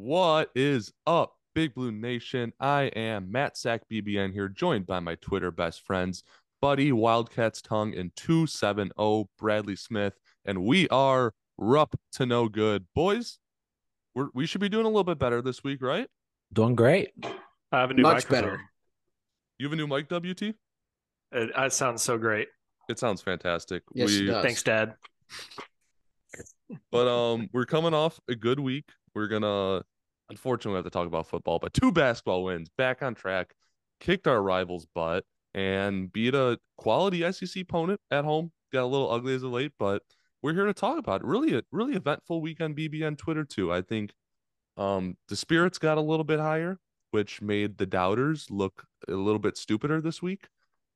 [0.00, 2.52] What is up, Big Blue Nation?
[2.60, 6.22] I am Matt Sack BBN here, joined by my Twitter best friends,
[6.62, 10.14] Buddy Wildcats Tongue and 270 Bradley Smith,
[10.44, 12.86] and we are Rup to no good.
[12.94, 13.40] Boys,
[14.14, 16.06] we're, we should be doing a little bit better this week, right?
[16.52, 17.10] Doing great.
[17.72, 18.50] I have a new Much microphone.
[18.50, 18.60] better.
[19.58, 20.42] You have a new mic, WT?
[20.42, 20.54] It,
[21.32, 22.46] it sounds so great.
[22.88, 23.82] It sounds fantastic.
[23.94, 24.44] Yes, it we, does.
[24.44, 24.94] Thanks, Dad.
[26.92, 28.84] but um, we're coming off a good week.
[29.14, 29.82] We're gonna,
[30.30, 33.54] unfortunately, have to talk about football, but two basketball wins, back on track,
[34.00, 38.52] kicked our rivals' butt, and beat a quality SEC opponent at home.
[38.72, 40.02] Got a little ugly as of late, but
[40.42, 41.26] we're here to talk about it.
[41.26, 43.72] Really, a really eventful week on BBN Twitter too.
[43.72, 44.12] I think
[44.76, 46.78] um the spirits got a little bit higher,
[47.10, 50.48] which made the doubters look a little bit stupider this week.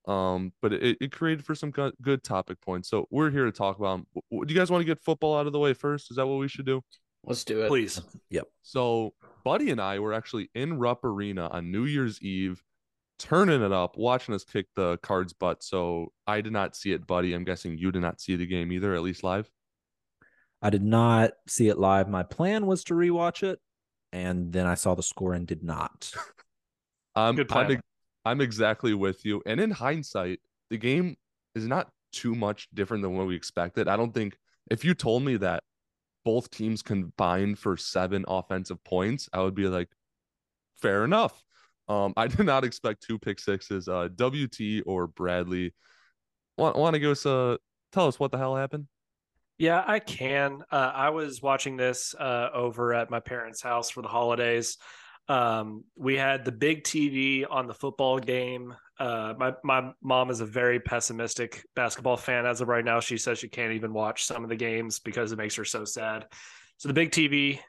[0.05, 2.89] Um, but it, it created for some good, topic points.
[2.89, 4.01] So we're here to talk about
[4.31, 6.11] w- Do you guys want to get football out of the way first?
[6.11, 6.81] Is that what we should do?
[7.25, 7.69] Let's do it.
[7.69, 8.01] Please.
[8.29, 8.47] Yep.
[8.61, 9.13] So
[9.43, 12.61] Buddy and I were actually in Rupp Arena on New Year's Eve,
[13.19, 15.63] turning it up, watching us kick the Cards butt.
[15.63, 17.33] So I did not see it, Buddy.
[17.33, 19.49] I'm guessing you did not see the game either, at least live.
[20.61, 22.07] I did not see it live.
[22.09, 23.59] My plan was to rewatch it,
[24.11, 26.11] and then I saw the score and did not.
[27.15, 27.79] Um, Good I'm,
[28.25, 29.43] I'm exactly with you.
[29.45, 30.39] And in hindsight,
[30.71, 31.15] the game
[31.53, 33.87] is not too much different than what we expected.
[33.87, 34.35] I don't think
[34.71, 35.63] if you told me that
[36.25, 39.89] both teams combined for seven offensive points, I would be like,
[40.81, 41.43] fair enough.
[41.87, 43.87] Um, I did not expect two pick sixes.
[43.87, 45.73] Uh, WT or Bradley,
[46.57, 47.57] want want to give us a
[47.91, 48.87] tell us what the hell happened?
[49.57, 50.63] Yeah, I can.
[50.71, 54.77] Uh, I was watching this uh, over at my parents' house for the holidays.
[55.29, 58.75] Um, we had the big TV on the football game.
[58.99, 62.99] Uh, my my mom is a very pessimistic basketball fan as of right now.
[62.99, 65.85] She says she can't even watch some of the games because it makes her so
[65.85, 66.25] sad.
[66.77, 67.59] So the big TV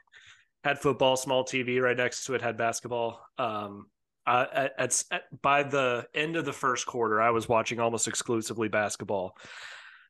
[0.63, 3.21] had football, small TV right next to it had basketball.
[3.37, 3.85] Um,
[4.25, 8.07] I, at, at, at- by the end of the first quarter, I was watching almost
[8.07, 9.37] exclusively basketball.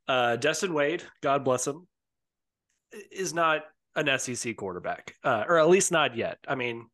[0.08, 1.88] Uh, Destin Wade, God bless him,
[3.12, 3.64] is not
[3.96, 6.38] an SEC quarterback, uh, or at least not yet.
[6.48, 6.88] I mean,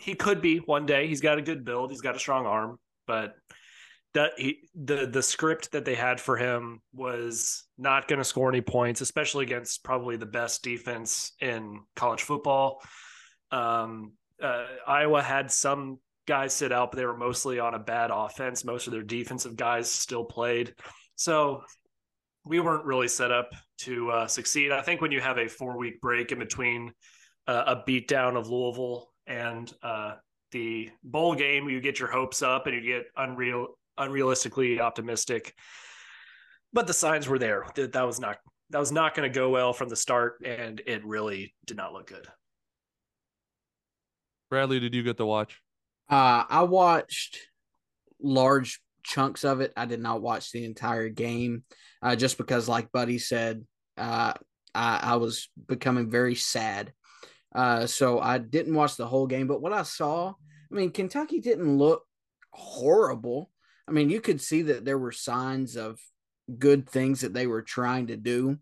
[0.00, 1.06] he could be one day.
[1.06, 1.90] He's got a good build.
[1.90, 3.34] He's got a strong arm, but
[4.14, 8.48] that he, the the script that they had for him was not going to score
[8.48, 12.82] any points, especially against probably the best defense in college football.
[13.52, 14.12] Um,
[14.42, 18.64] uh, Iowa had some guys sit out, but they were mostly on a bad offense.
[18.64, 20.74] Most of their defensive guys still played,
[21.14, 21.62] so
[22.44, 24.72] we weren't really set up to uh, succeed.
[24.72, 26.92] I think when you have a four week break in between
[27.46, 30.14] uh, a beatdown of Louisville and uh,
[30.50, 33.68] the bowl game, you get your hopes up and you get unreal,
[33.98, 35.54] unrealistically optimistic.
[36.72, 38.38] But the signs were there that that was not
[38.70, 41.92] that was not going to go well from the start, and it really did not
[41.92, 42.26] look good.
[44.48, 45.60] Bradley, did you get to watch?
[46.08, 47.38] Uh, I watched
[48.20, 49.72] large chunks of it.
[49.76, 51.64] I did not watch the entire game,
[52.02, 53.64] uh, just because, like Buddy said,
[53.96, 54.34] uh,
[54.74, 56.92] I, I was becoming very sad.
[57.54, 59.46] Uh, so I didn't watch the whole game.
[59.46, 62.04] But what I saw, I mean, Kentucky didn't look
[62.52, 63.50] horrible.
[63.88, 65.98] I mean, you could see that there were signs of
[66.58, 68.58] good things that they were trying to do.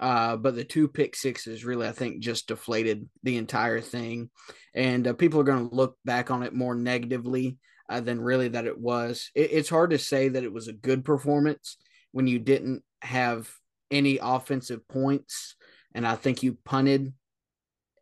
[0.00, 4.30] Uh, but the two pick sixes really, I think, just deflated the entire thing.
[4.74, 7.58] And uh, people are going to look back on it more negatively
[7.88, 9.30] uh, than really that it was.
[9.34, 11.76] It, it's hard to say that it was a good performance
[12.12, 13.48] when you didn't have
[13.90, 15.54] any offensive points.
[15.94, 17.12] And I think you punted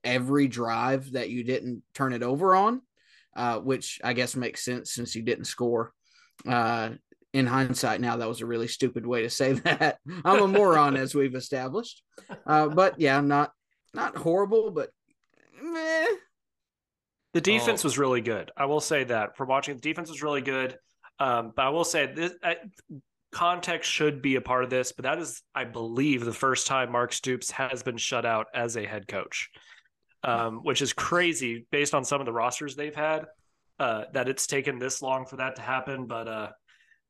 [0.05, 2.83] every drive that you didn't turn it over on,
[3.37, 5.93] uh, which I guess makes sense since you didn't score.
[6.47, 6.91] Uh,
[7.33, 9.99] in hindsight, now that was a really stupid way to say that.
[10.25, 12.03] I'm a moron, as we've established.
[12.47, 13.53] Uh, but yeah, not
[13.95, 14.91] not horrible, but
[15.63, 16.07] meh.
[17.35, 17.87] The defense Oh.
[17.87, 18.51] was really good.
[18.57, 20.77] I will say that from watching, the defense was really good.
[21.19, 22.57] Um, but I will say this I,
[23.33, 24.93] context should be a part of this.
[24.93, 28.77] But that is, I believe, the first time Mark Stoops has been shut out as
[28.77, 29.49] a head coach,
[30.25, 33.27] um, which is crazy based on some of the rosters they've had.
[33.79, 36.51] Uh, that it's taken this long for that to happen, but uh,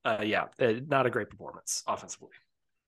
[0.04, 2.30] uh, yeah, uh, not a great performance offensively.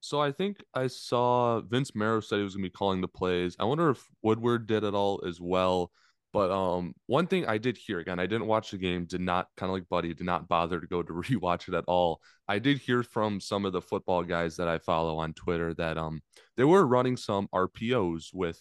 [0.01, 3.57] So I think I saw Vince Marrow said he was gonna be calling the plays.
[3.59, 5.91] I wonder if Woodward did it all as well.
[6.35, 9.47] But um, one thing I did hear again, I didn't watch the game, did not
[9.57, 12.21] kind of like Buddy, did not bother to go to rewatch it at all.
[12.49, 15.97] I did hear from some of the football guys that I follow on Twitter that
[15.97, 16.23] um
[16.57, 18.61] they were running some RPOs with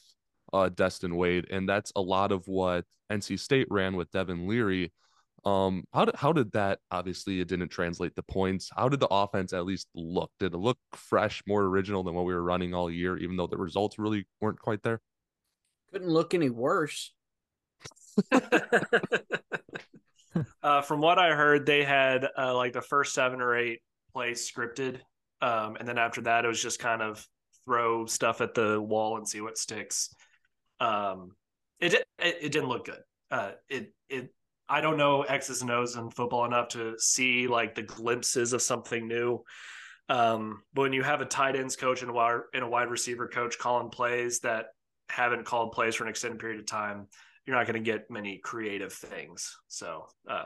[0.54, 4.94] uh Destin Wade, and that's a lot of what NC State ran with Devin Leary.
[5.46, 6.80] Um, how did how did that?
[6.92, 8.70] Obviously, it didn't translate the points.
[8.74, 10.32] How did the offense at least look?
[10.40, 13.48] Did it look fresh, more original than what we were running all year, even though
[13.48, 15.02] the results really weren't quite there?
[15.94, 17.14] couldn't look any worse.
[20.64, 24.52] uh, from what I heard, they had uh, like the first seven or eight plays
[24.52, 25.00] scripted,
[25.42, 27.26] um, and then after that, it was just kind of
[27.66, 30.14] throw stuff at the wall and see what sticks.
[30.80, 31.32] Um,
[31.80, 33.02] it, it it didn't look good.
[33.32, 34.34] Uh, it it
[34.70, 38.62] I don't know X's and O's in football enough to see like the glimpses of
[38.62, 39.44] something new.
[40.10, 42.90] Um, but when you have a tight ends coach and a wide, and a wide
[42.90, 44.68] receiver coach calling plays that
[45.10, 47.08] haven't called plays for an extended period of time,
[47.46, 49.56] you're not going to get many creative things.
[49.68, 50.46] So, uh,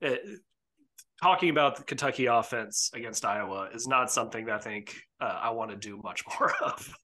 [0.00, 0.40] it,
[1.22, 5.50] talking about the Kentucky offense against Iowa is not something that I think uh, I
[5.50, 6.94] want to do much more of.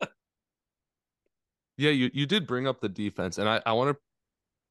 [1.76, 4.02] yeah, you, you did bring up the defense, and I, I want to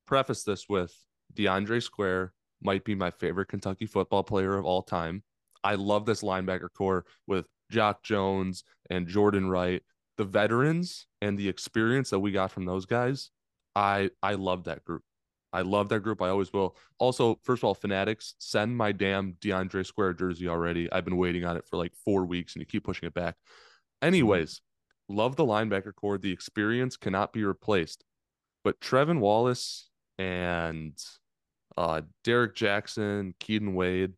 [0.08, 0.94] preface this with
[1.34, 5.24] DeAndre Square might be my favorite Kentucky football player of all time.
[5.64, 9.82] I love this linebacker core with Jock Jones and Jordan Wright.
[10.18, 13.32] The veterans and the experience that we got from those guys,
[13.76, 15.04] I I love that group.
[15.52, 16.22] I love that group.
[16.22, 16.76] I always will.
[17.00, 20.92] Also, first of all, Fanatics, send my damn DeAndre Square jersey already.
[20.92, 23.36] I've been waiting on it for like four weeks and you keep pushing it back.
[24.02, 24.62] Anyways,
[25.10, 26.18] love the linebacker core.
[26.18, 28.04] The experience cannot be replaced.
[28.64, 30.98] But Trevin Wallace and
[31.78, 34.14] uh, D'Eryk Jackson, Keaten Wade,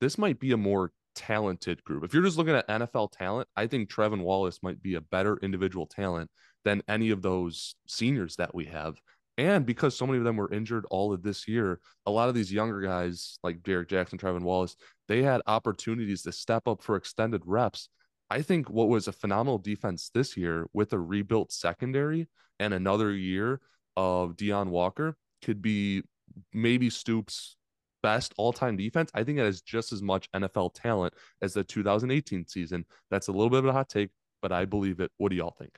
[0.00, 2.04] this might be a more talented group.
[2.04, 5.36] If you're just looking at NFL talent, I think Trevin Wallace might be a better
[5.42, 6.30] individual talent
[6.64, 9.00] than any of those seniors that we have.
[9.36, 12.34] And because so many of them were injured all of this year, a lot of
[12.34, 14.76] these younger guys like D'Eryk Jackson, Trevin Wallace,
[15.06, 17.88] they had opportunities to step up for extended reps.
[18.30, 22.28] I think what was a phenomenal defense this year with a rebuilt secondary
[22.58, 23.60] and another year
[23.96, 26.02] of Deone Walker could be
[26.52, 27.56] maybe Stoops'
[28.02, 29.10] best all-time defense.
[29.14, 32.84] I think it has just as much NFL talent as the 2018 season.
[33.10, 34.10] That's a little bit of a hot take,
[34.42, 35.10] but I believe it.
[35.16, 35.76] What do y'all think?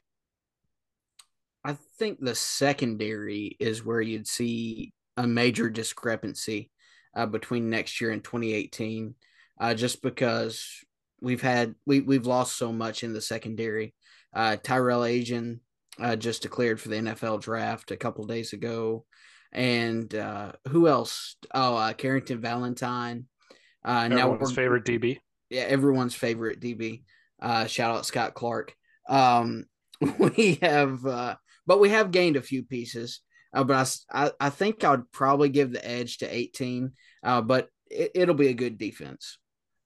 [1.64, 6.70] I think the secondary is where you'd see a major discrepancy
[7.14, 9.14] uh, between next year and 2018,
[9.60, 10.84] uh, just because
[11.20, 13.94] we've had we we've lost so much in the secondary.
[14.34, 15.60] Uh, Tyrell Ajian
[15.98, 19.04] uh, just declared for the NFL draft a couple days ago
[19.52, 21.36] and uh, who else?
[21.52, 23.26] Oh, uh, Carrington Valentine.
[23.84, 25.18] Uh, everyone's favorite DB.
[25.48, 27.02] Yeah, everyone's favorite DB.
[27.40, 28.74] Uh, shout out Scott Clark.
[29.08, 29.64] Um,
[30.18, 31.36] we have, uh,
[31.66, 33.20] but we have gained a few pieces.
[33.52, 36.92] Uh, but I, I, think I would probably give the edge to 18.
[37.24, 39.38] Uh, but it, it'll be a good defense.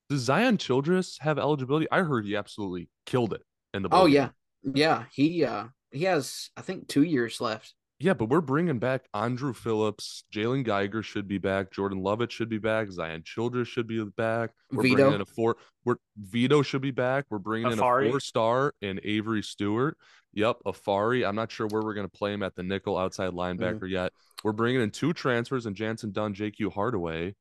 [0.09, 1.87] Does Zion Childress have eligibility?
[1.91, 3.43] I heard he absolutely killed it
[3.73, 3.89] in the.
[3.91, 4.31] Oh yeah,
[4.63, 5.05] yeah.
[5.13, 7.75] He uh he has I think two years left.
[8.01, 10.25] Yeah, but we're bringing back Andru Phillips.
[10.35, 11.71] Jalen Geiger should be back.
[11.71, 12.91] Jordan Lovett should be back.
[12.91, 14.51] Zion Childress should be back.
[14.71, 14.97] We're Vito.
[14.97, 15.57] bringing in a four.
[15.85, 17.25] We're Vito should be back.
[17.31, 18.03] We're bringing Afari.
[18.03, 19.97] in a four star and Avery Stewart.
[20.35, 21.27] Yep, Afari.
[21.27, 23.91] I'm not sure where we're going to play him at the nickel outside linebacker mm
[23.91, 24.13] yet.
[24.43, 27.35] We're bringing in two transfers and Jantzen Dunn, JQ Hardaway.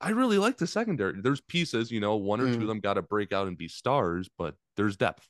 [0.00, 1.20] I really like the secondary.
[1.20, 3.56] There's pieces, you know, one or mm two of them got to break out and
[3.56, 5.26] be stars, but there's depth.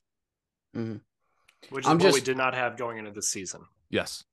[0.76, 1.00] mm
[1.70, 3.62] Which is I'm what just, we did not have going into the season.
[3.90, 4.24] Yes.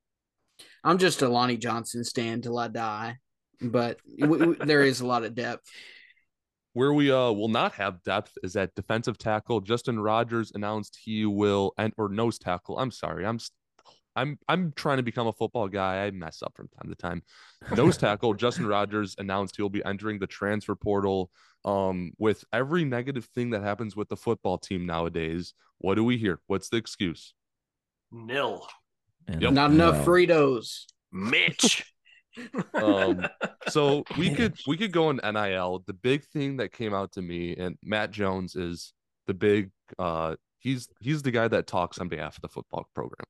[0.83, 3.17] I'm just a Lonnie Johnson stand till I die,
[3.61, 3.99] but
[4.59, 5.67] there is a lot of depth.
[6.73, 9.59] Where we uh will not have depth is at defensive tackle.
[9.59, 12.79] Justin Rogers announced he will and or nose tackle.
[12.79, 13.39] I'm sorry, I'm
[14.15, 16.05] I'm I'm trying to become a football guy.
[16.05, 17.23] I mess up from time to time.
[17.75, 21.31] Nose tackle Justin Rogers announced he'll be entering the transfer portal.
[21.63, 26.17] Um, with every negative thing that happens with the football team nowadays, what do we
[26.17, 26.39] hear?
[26.47, 27.33] What's the excuse?
[28.11, 28.67] Nil.
[29.29, 29.53] Yep.
[29.53, 30.85] Not enough Fritos.
[31.11, 31.85] Mitch.
[32.73, 33.27] um,
[33.67, 35.83] so we could we could go in NIL.
[35.85, 38.93] The big thing that came out to me and Matt Jones is
[39.27, 39.69] the big
[39.99, 43.25] uh he's he's the guy that talks on behalf of the football program.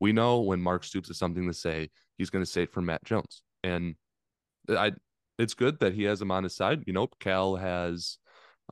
[0.00, 2.80] We know when Mark Stoops has something to say, he's going to say it for
[2.80, 3.42] Matt Jones.
[3.62, 3.94] And
[4.68, 4.92] I
[5.38, 6.84] it's good that he has him on his side.
[6.86, 8.18] You know, Cal has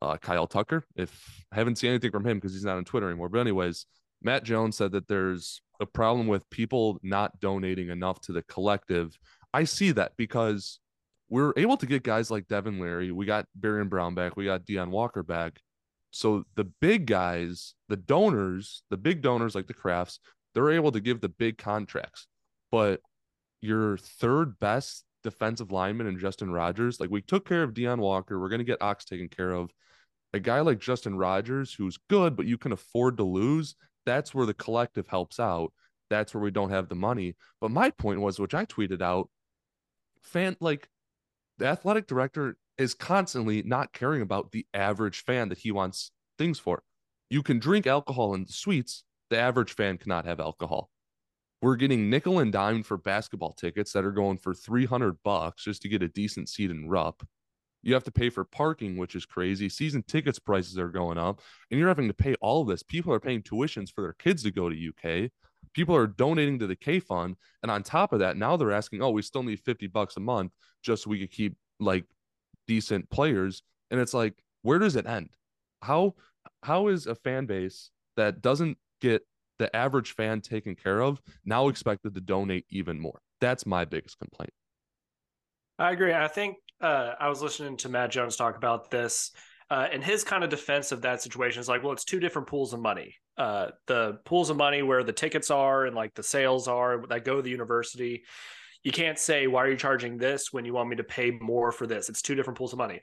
[0.02, 0.84] uh, Kyle Tucker.
[0.96, 3.28] If I haven't seen anything from him because he's not on Twitter anymore.
[3.28, 3.86] But anyways,
[4.22, 9.16] Matt Jones said that there's a problem with people not donating enough to the collective.
[9.54, 10.78] I see that because
[11.28, 14.64] we're able to get guys like Devin Leary, we got Barion Brown back, we got
[14.64, 15.60] Deone Walker back.
[16.10, 20.20] So the big guys, the donors, the big donors like the Crafts,
[20.58, 22.26] they're able to give the big contracts.
[22.72, 23.00] But
[23.60, 28.40] your third best defensive lineman and Justin Rogers, like we took care of Deone Walker,
[28.40, 29.70] we're going to get Ox taken care of.
[30.34, 34.46] A guy like Justin Rogers, who's good, but you can afford to lose, that's where
[34.46, 35.72] the collective helps out.
[36.10, 37.36] That's where we don't have the money.
[37.60, 39.30] But my point was, which I tweeted out,
[40.22, 40.88] fan like
[41.58, 46.58] the athletic director is constantly not caring about the average fan that he wants things
[46.58, 46.82] for.
[47.30, 49.04] You can drink alcohol the suites.
[49.30, 50.90] The average fan cannot have alcohol.
[51.60, 55.82] we're getting nickel and dime for basketball tickets that are going for 300 bucks just
[55.82, 57.26] to get a decent seat in Rupp.
[57.82, 59.68] You have to pay for parking, which is crazy.
[59.68, 62.82] Season tickets prices are going up, and you're having to pay all of this.
[62.82, 65.30] People are paying tuitions for their kids to go to UK.
[65.74, 69.02] People are donating to the K Fund, and on top of that, now they're asking,
[69.02, 72.04] "Oh, we still need 50 bucks a month just so we could keep like
[72.66, 75.30] decent players." And it's like, where does it end?
[75.82, 76.14] How
[76.62, 79.22] how is a fan base that doesn't get
[79.58, 83.20] the average fan taken care of now expected to donate even more?
[83.40, 84.52] That's my biggest complaint.
[85.78, 86.12] I agree.
[86.12, 89.30] I think uh, I was listening to Matt Jones talk about this,
[89.70, 92.48] uh, and his kind of defense of that situation is like, well, it's two different
[92.48, 93.14] pools of money.
[93.36, 97.24] Uh, the pools of money where the tickets are and like the sales are that
[97.24, 98.24] go to the university.
[98.82, 101.70] You can't say, why are you charging this when you want me to pay more
[101.70, 102.08] for this?
[102.08, 103.00] It's two different pools of money.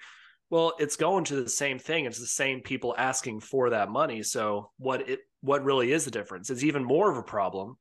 [0.50, 2.06] Well, it's going to the same thing.
[2.06, 4.24] It's the same people asking for that money.
[4.24, 6.50] So what it what really is the difference?
[6.50, 7.78] It's even more of a problem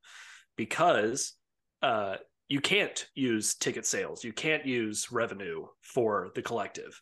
[0.56, 1.33] because
[1.83, 2.16] uh,
[2.49, 4.23] you can't use ticket sales.
[4.23, 7.00] You can't use revenue for the collective.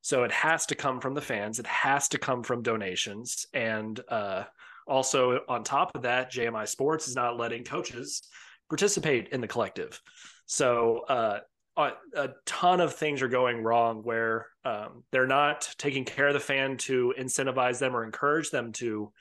[0.00, 1.58] So it has to come from the fans.
[1.58, 3.46] It has to come from donations.
[3.52, 4.44] And uh,
[4.86, 8.22] also on top of that, JMI Sports is not letting coaches
[8.68, 10.00] participate in the collective.
[10.46, 11.40] So uh,
[11.76, 16.40] a, ton of things are going wrong where um, they're not taking care of the
[16.40, 19.12] fan to incentivize them or encourage them to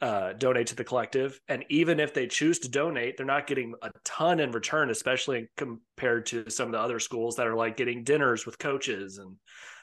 [0.00, 1.40] uh, donate to the collective.
[1.48, 5.48] And even if they choose to donate, they're not getting a ton in return, especially
[5.56, 9.36] compared to some of the other schools that are like getting dinners with coaches and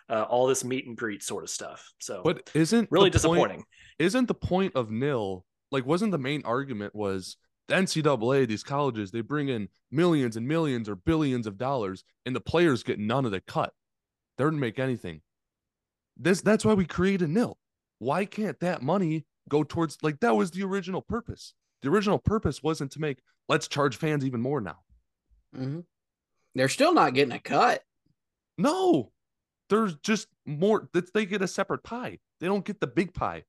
[0.10, 1.92] uh, all this meet and greet sort of stuff.
[2.00, 3.58] So, but isn't really disappointing?
[3.58, 3.68] Point,
[4.00, 9.12] isn't the point of nil like wasn't the main argument was the NCAA, these colleges,
[9.12, 13.26] they bring in millions and millions or billions of dollars, and the players get none
[13.26, 13.74] of the cut.
[14.38, 15.22] They don't make anything.
[16.18, 17.58] This that's why we created nil.
[18.00, 21.54] Why can't that money go towards like that was the original purpose?
[21.82, 24.80] The original purpose wasn't to make let's charge fans even more now.
[25.56, 25.82] Mm-hmm.
[26.56, 27.84] They're still not getting a cut.
[28.58, 29.12] No,
[29.70, 32.20] there's just more that they get a separate pie.
[32.40, 33.44] They don't get the big pie.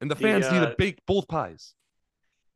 [0.00, 1.74] And the fans the, uh, need to bake both pies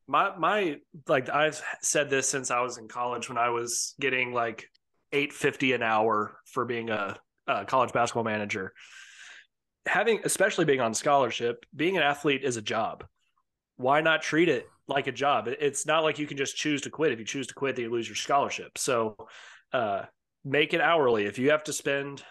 [0.06, 0.78] my my
[1.08, 4.68] like I've said this since I was in college when I was getting like
[5.12, 7.16] eight fifty an hour for being a,
[7.46, 8.72] a, college basketball manager.
[9.86, 13.04] Having, especially being on scholarship, being an athlete is a job.
[13.76, 15.48] Why not treat it like a job?
[15.48, 17.12] It's not like you can just choose to quit.
[17.12, 18.78] If you choose to quit, then you lose your scholarship.
[18.78, 19.16] So,
[19.72, 20.04] uh,
[20.44, 21.26] make it hourly.
[21.26, 22.22] If you have to spend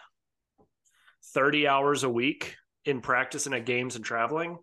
[1.34, 2.56] thirty hours a week
[2.86, 4.58] in practice and at games and traveling,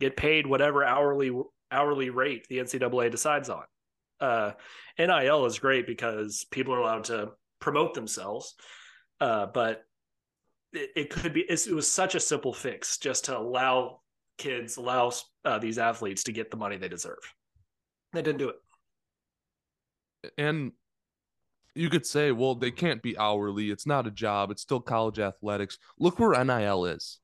[0.00, 1.32] get paid whatever hourly
[1.70, 3.64] hourly rate the NCAA decides on.
[4.20, 4.52] Uh,
[4.98, 8.54] NIL is great because people are allowed to promote themselves,
[9.20, 9.82] uh, but
[10.72, 14.00] it, it, could be it was such a simple fix just to allow
[14.38, 15.12] kids, allow
[15.44, 17.18] uh, these athletes to get the money they deserve.
[18.12, 20.72] They didn't do it, and
[21.74, 23.70] you could say, well, they can't be hourly.
[23.70, 24.50] It's not a job.
[24.50, 25.78] It's still college athletics.
[25.98, 27.18] Look where NIL is.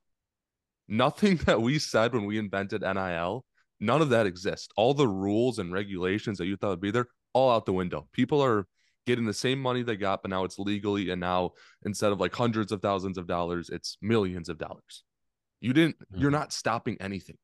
[0.87, 3.45] Nothing that we said when we invented NIL
[3.79, 4.69] None of that exists.
[4.75, 8.07] All the rules and regulations that you thought would be there, all out the window.
[8.11, 8.67] People are
[9.09, 11.09] getting the same money they got, but now it's legally.
[11.09, 15.03] And now instead of like hundreds of thousands of dollars, it's millions of dollars.
[15.61, 16.21] You didn't, mm-hmm.
[16.21, 17.37] you're not stopping anything.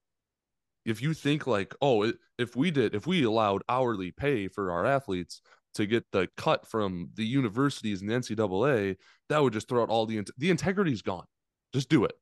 [0.86, 4.86] If you think like, oh, if we did, if we allowed hourly pay for our
[4.86, 5.42] athletes
[5.74, 8.98] to get the cut from the universities and the NCAA,
[9.30, 11.26] that would just throw out all the, the integrity's gone.
[11.74, 12.14] Just do it.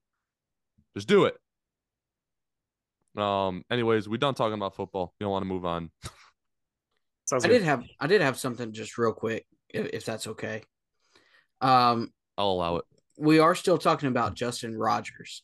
[0.96, 1.36] Just do it.
[3.22, 3.64] Um.
[3.70, 5.14] Anyways, we done talking about football.
[5.20, 5.92] You don't want to move on.
[7.26, 7.60] Sounds I good.
[7.60, 10.64] did have I did have something just real quick, if, if that's okay.
[11.62, 12.86] Um, I'll allow it.
[13.18, 15.44] We are still talking about Justin Rogers.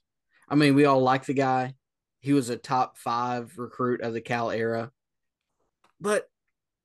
[0.50, 1.75] I mean, we all like the guy.
[2.19, 4.91] He was a top five recruit of the Cal era,
[6.01, 6.27] but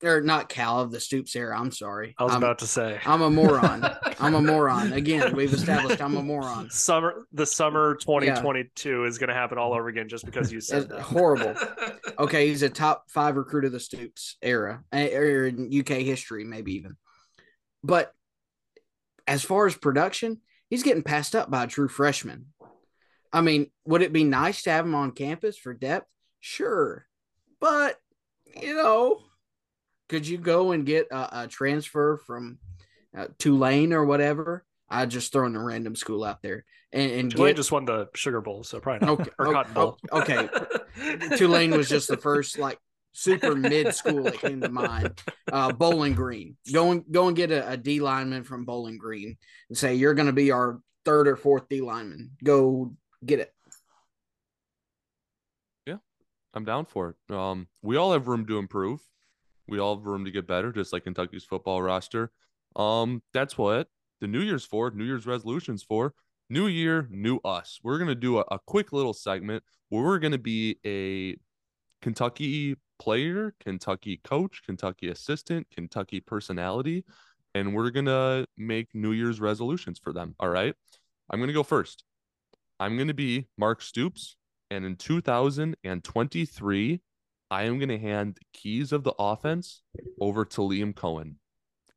[0.02, 1.58] or not Cal of the Stoops era.
[1.58, 2.14] I'm sorry.
[2.18, 3.84] I was I'm, about to say I'm a moron.
[4.20, 4.92] I'm a moron.
[4.92, 6.70] Again, we've established I'm a moron.
[6.70, 9.06] Summer the summer 2022 yeah.
[9.06, 11.54] is going to happen all over again just because you said horrible.
[12.18, 16.44] okay, he's a top five recruit of the Stoops era eh, or in UK history,
[16.44, 16.96] maybe even.
[17.82, 18.12] But
[19.26, 22.46] as far as production, he's getting passed up by a true freshman.
[23.32, 26.06] I mean, would it be nice to have him on campus for depth?
[26.40, 27.06] Sure,
[27.60, 27.96] but
[28.60, 29.20] you know
[30.14, 32.56] could you go and get a, a transfer from
[33.18, 34.64] uh, Tulane or whatever?
[34.88, 38.08] I just throwing a random school out there and, and Tulane get, just won the
[38.14, 39.20] Sugar Bowl, so probably not.
[39.20, 39.98] Okay, or Cotton Bowl.
[40.12, 40.48] Okay,
[41.36, 42.78] Tulane was just the first like
[43.10, 45.20] super mid school that came to mind.
[45.50, 49.36] Uh, Bowling Green, go and go and get a, a D lineman from Bowling Green
[49.68, 52.30] and say you're going to be our third or fourth D lineman.
[52.44, 52.94] Go
[53.26, 53.52] get it.
[55.86, 55.96] Yeah,
[56.54, 57.34] I'm down for it.
[57.34, 59.00] Um, we all have room to improve
[59.66, 62.30] We all have room to get better, just like Kentucky's football roster.
[62.76, 63.88] Um, that's what
[64.20, 66.14] the New Year's for, New Year's resolutions for.
[66.50, 67.80] New year, new us.
[67.82, 71.36] We're gonna do a, a quick little segment where we're gonna be a
[72.02, 77.04] Kentucky player, Kentucky coach, Kentucky assistant, Kentucky personality,
[77.54, 80.34] and we're gonna make New Year's resolutions for them.
[80.38, 80.74] All right.
[81.30, 82.04] I'm gonna go first.
[82.78, 84.36] I'm gonna be Mark Stoops,
[84.70, 87.00] and in 2023,
[87.54, 89.82] I am gonna hand the keys of the offense
[90.20, 91.36] over to Liam Coen.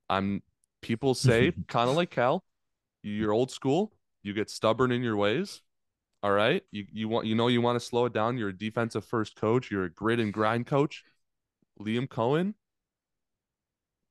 [0.08, 0.44] I'm
[0.84, 2.44] people say kind of like Cal,
[3.02, 5.64] you're old school, you get stubborn in your ways.
[6.22, 6.62] All right.
[6.70, 8.38] You you want you know you want to slow it down.
[8.38, 11.04] You're a defensive first coach, you're a grit and grind coach.
[11.82, 12.54] Liam Coen,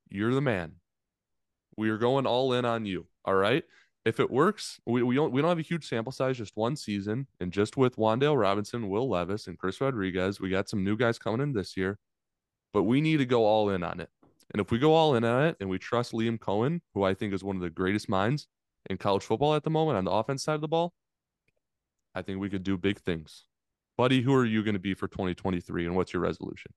[0.08, 0.72] you're the man.
[1.76, 3.06] We are going all in on you.
[3.24, 3.62] All right.
[4.06, 6.76] If it works, we, we don't we don't have a huge sample size, just one
[6.76, 10.96] season, and just with Wan'Dale Robinson, Will Levis, and Chris Rodriguez, we got some new
[10.96, 11.98] guys coming in this year.
[12.72, 14.08] But we need to go all in on it.
[14.52, 17.14] And if we go all in on it and we trust Liam Coen, who I
[17.14, 18.46] think is one of the greatest minds
[18.88, 20.92] in college football at the moment on the offense side of the ball,
[22.14, 23.44] I think we could do big things.
[23.96, 26.72] Buddy, who are you going to be for 2023 and what's your resolution?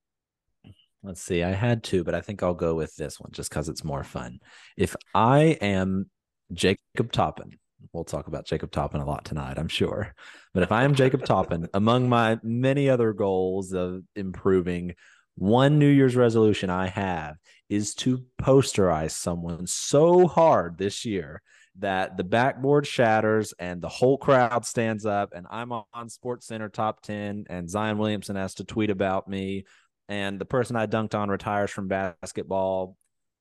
[1.02, 1.44] Let's see.
[1.44, 4.02] I had two, but I think I'll go with this one just because it's more
[4.04, 4.40] fun.
[4.76, 6.10] If I am
[6.52, 7.58] Jacob Toppin,
[7.92, 10.14] we'll talk about Jacob Toppin a lot tonight, I'm sure.
[10.52, 14.94] But if I am Jacob Toppin, among my many other goals of improving,
[15.36, 17.36] one New Year's resolution I have
[17.68, 21.40] is to posterize someone so hard this year
[21.78, 26.68] that the backboard shatters and the whole crowd stands up and I'm on Sports Center
[26.68, 29.64] top 10 and Zion Williamson has to tweet about me
[30.08, 32.96] and the person I dunked on retires from basketball,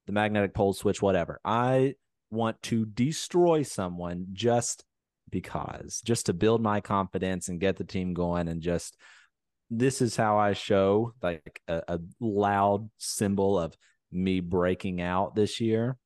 [0.05, 1.41] the magnetic pole switch, whatever.
[1.43, 1.95] I
[2.31, 4.83] want to destroy someone just
[5.29, 8.97] because, just to build my confidence and get the team going and just
[9.69, 13.75] this is how I show like a, a loud symbol of
[14.11, 15.97] me breaking out this year.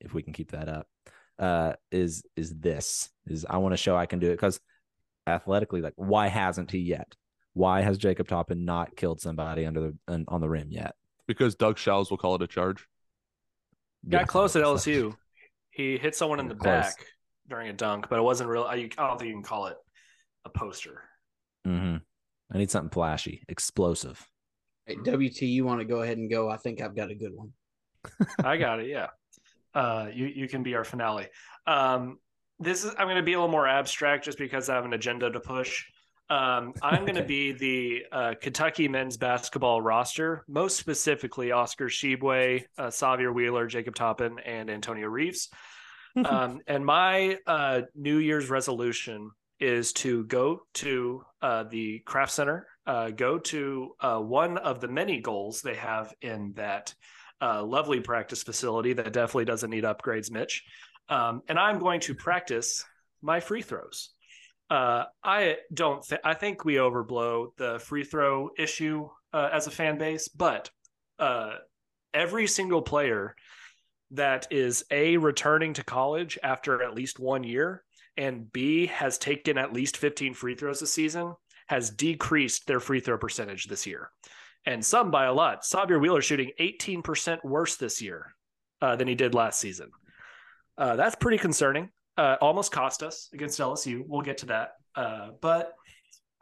[0.00, 0.86] If we can keep that up
[1.38, 4.60] uh, is is this is I want to show I can do it because
[5.26, 7.14] athletically, like why hasn't he yet?
[7.54, 10.94] Why has Jacob Toppin not killed somebody under the on the rim yet?
[11.26, 12.86] Because Doug Shows will call it a charge.
[14.08, 15.14] Got yeah, close at LSU.
[15.78, 16.84] He hit someone in the close.
[16.84, 17.06] back
[17.48, 18.64] during a dunk, but it wasn't real.
[18.64, 19.76] I, I don't think you can call it
[20.44, 21.04] a poster.
[21.66, 21.96] Mm-hmm.
[22.52, 24.22] I need something flashy, explosive.
[24.84, 26.50] Hey, WT, you want to go ahead and go?
[26.50, 27.52] I think I've got a good one.
[28.44, 28.88] I got it.
[28.88, 29.08] Yeah
[29.74, 31.28] uh, you you can be our finale.
[31.66, 32.18] Um,
[32.58, 34.92] this is I'm going to be a little more abstract just because I have an
[34.92, 35.84] agenda to push.
[36.30, 42.64] Um, I'm going to be the uh, Kentucky men's basketball roster, most specifically Oscar Tshiebwe,
[42.76, 45.48] uh, Sahvir Wheeler, Jacob Toppin, and Antonio Reeves.
[46.24, 52.66] um, and my uh, New Year's resolution is to go to uh, the Craft Center,
[52.86, 56.94] uh, go to uh, one of the many goals they have in that
[57.40, 60.64] uh, lovely practice facility that definitely doesn't need upgrades, Mitch.
[61.08, 62.84] Um, and I'm going to practice
[63.22, 64.10] my free throws.
[64.70, 66.02] Uh, I don't.
[66.02, 70.70] Th- I think we overblow the free throw issue uh, as a fan base, but
[71.18, 71.54] uh,
[72.12, 73.34] every single player
[74.10, 77.84] that is a returning to college after at least one year
[78.16, 81.34] and b has taken at least 15 free throws a season
[81.66, 84.10] has decreased their free throw percentage this year
[84.68, 85.62] and some by a lot.
[85.62, 88.34] Sahvir Wheeler shooting 18% worse this year
[88.82, 89.90] uh, than he did last season.
[90.76, 91.88] Uh, that's pretty concerning.
[92.18, 94.02] Uh, almost cost us against LSU.
[94.04, 94.72] We'll get to that.
[94.96, 95.72] Uh, but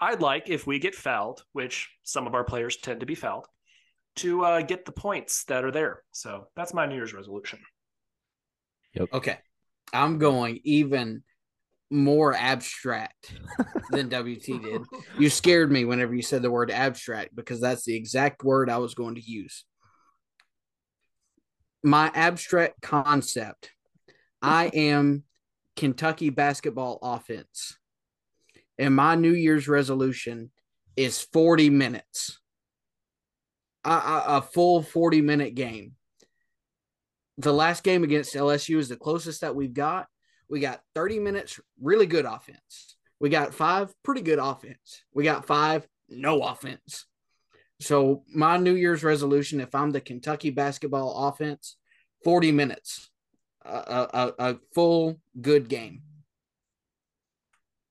[0.01, 3.47] I'd like, if we get fouled, which some of our players tend to be fouled,
[4.17, 6.03] to uh, get the points that are there.
[6.13, 7.59] So that's my New Year's resolution.
[8.95, 9.09] Yep.
[9.13, 9.39] Okay.
[9.93, 11.23] I'm going even
[11.91, 13.35] more abstract
[13.91, 14.83] than WT did.
[15.19, 18.79] You scared me whenever you said the word abstract because that's the exact word I
[18.79, 19.67] was going to use.
[21.83, 23.71] My abstract concept
[24.43, 25.25] I am
[25.77, 27.79] Kentucky basketball offense.
[28.79, 30.51] And my New Year's resolution
[30.97, 32.39] is 40 minutes,
[33.85, 35.93] a, a, a full 40 minute game.
[37.39, 40.07] The last game against LSU is the closest that we've got
[40.49, 42.97] we got 30 minutes, really good offense.
[43.19, 45.03] We got five, pretty good offense.
[45.13, 47.07] We got five, no offense.
[47.81, 51.77] So, my New Year's resolution if I'm the Kentucky basketball offense,
[52.25, 53.11] 40 minutes,
[53.67, 56.03] a, a, a full good game.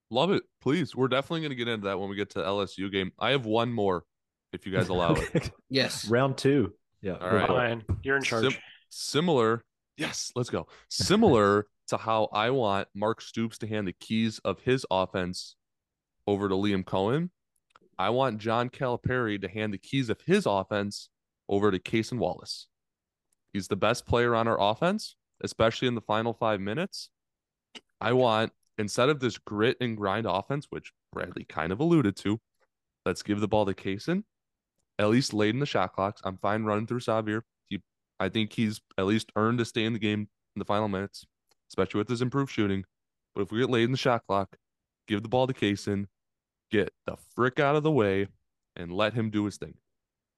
[0.09, 0.43] Love it.
[0.61, 0.95] Please.
[0.95, 3.11] We're definitely going to get into that when we get to LSU game.
[3.19, 4.03] I have one more
[4.53, 5.51] if you guys allow it.
[5.69, 6.07] yes.
[6.07, 6.73] Round two.
[7.01, 7.17] Yeah.
[7.19, 7.49] All right.
[7.49, 8.43] Ryan, you're in charge.
[8.43, 9.63] Sim- similar.
[9.97, 10.31] Yes.
[10.35, 10.67] Let's go.
[10.89, 15.55] Similar to how I want Mark Stoops to hand the keys of his offense
[16.27, 17.29] over to Liam Coen,
[17.97, 21.09] I want John Calipari to hand the keys of his offense
[21.47, 22.67] over to Cason Wallace.
[23.53, 27.09] He's the best player on our offense, especially in the final five minutes.
[28.01, 32.39] I want, instead of this grit and grind offense, which Bradley kind of alluded to,
[33.05, 34.23] let's give the ball to Cason,
[34.99, 36.21] at least late in the shot clocks.
[36.23, 37.41] I'm fine running through Sahvir.
[37.69, 37.81] He,
[38.19, 41.25] I think he's at least earned to stay in the game in the final minutes,
[41.69, 42.83] especially with his improved shooting.
[43.33, 44.57] But if we get late in the shot clock,
[45.07, 46.07] give the ball to Cason,
[46.71, 48.27] get the frick out of the way,
[48.75, 49.75] and let him do his thing.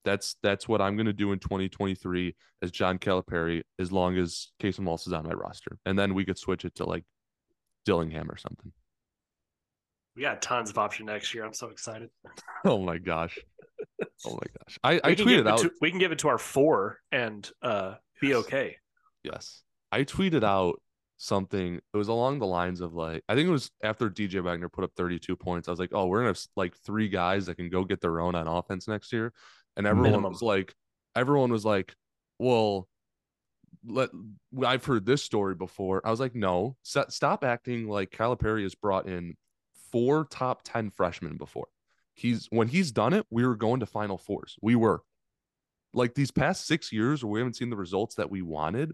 [0.05, 4.85] That's that's what I'm gonna do in 2023 as John Calipari, as long as Cason
[4.85, 7.03] Wallace is on my roster, and then we could switch it to like
[7.85, 8.71] Dillingham or something.
[10.15, 11.45] We got tons of option next year.
[11.45, 12.09] I'm so excited.
[12.65, 13.37] Oh my gosh.
[14.25, 14.79] Oh my gosh.
[14.83, 15.59] I, I We can give tweeted out.
[15.59, 18.37] to- we can give it to our four and uh, be Yes.
[18.37, 18.77] okay.
[19.23, 19.61] Yes.
[19.91, 20.81] I tweeted out
[21.17, 21.75] something.
[21.75, 24.83] It was along the lines of like, I think it was after DJ Wagner put
[24.83, 25.67] up 32 points.
[25.67, 28.01] I was like, oh, we're going to have like three guys that can go get
[28.01, 29.31] their own on offense next year.
[29.77, 30.31] And everyone Minimum.
[30.33, 30.75] was like,
[31.15, 31.95] everyone was like,
[32.39, 32.89] well,
[33.85, 34.09] let
[34.65, 36.05] I've heard this story before.
[36.05, 39.35] I was like, no, s- stop acting like Calipari has brought in
[39.91, 41.67] four top 10 freshmen before.
[42.15, 44.55] He's when he's done it, we were going to final fours.
[44.61, 45.03] We were
[45.93, 48.93] like these past six years where we haven't seen the results that we wanted.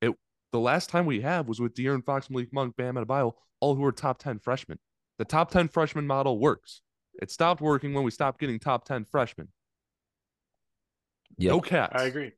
[0.00, 0.14] It
[0.52, 3.84] the last time we have was with De'Aaron Fox, Malik Monk, Bam Adebayo, all who
[3.84, 4.78] are top 10 freshmen.
[5.18, 6.80] The top 10 freshman model works.
[7.20, 9.48] It stopped working when we stopped getting top 10 freshmen.
[11.38, 11.50] Yep.
[11.50, 11.92] No cats.
[12.02, 12.32] I agree.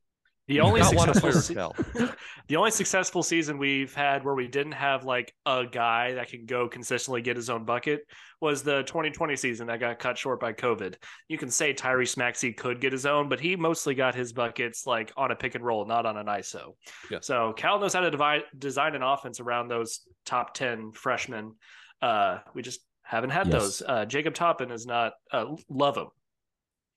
[0.47, 2.07] The only Not successful se-
[2.47, 6.45] the only successful season we've had where we didn't have like a guy that can
[6.45, 8.05] go consistently get his own bucket
[8.39, 10.95] was the 2020 season that got cut short by COVID.
[11.27, 14.87] You can say Tyrese Maxey could get his own, but he mostly got his buckets
[14.87, 16.75] like on a pick and roll, not on an ISO.
[17.11, 17.17] Yeah.
[17.21, 21.55] So Cal knows how to divide, design an offense around those top 10 freshmen.
[22.01, 23.53] Uh, we just haven't had Yes.
[23.61, 23.81] those.
[23.85, 26.07] Uh, Jacob Toppin is not uh, love him.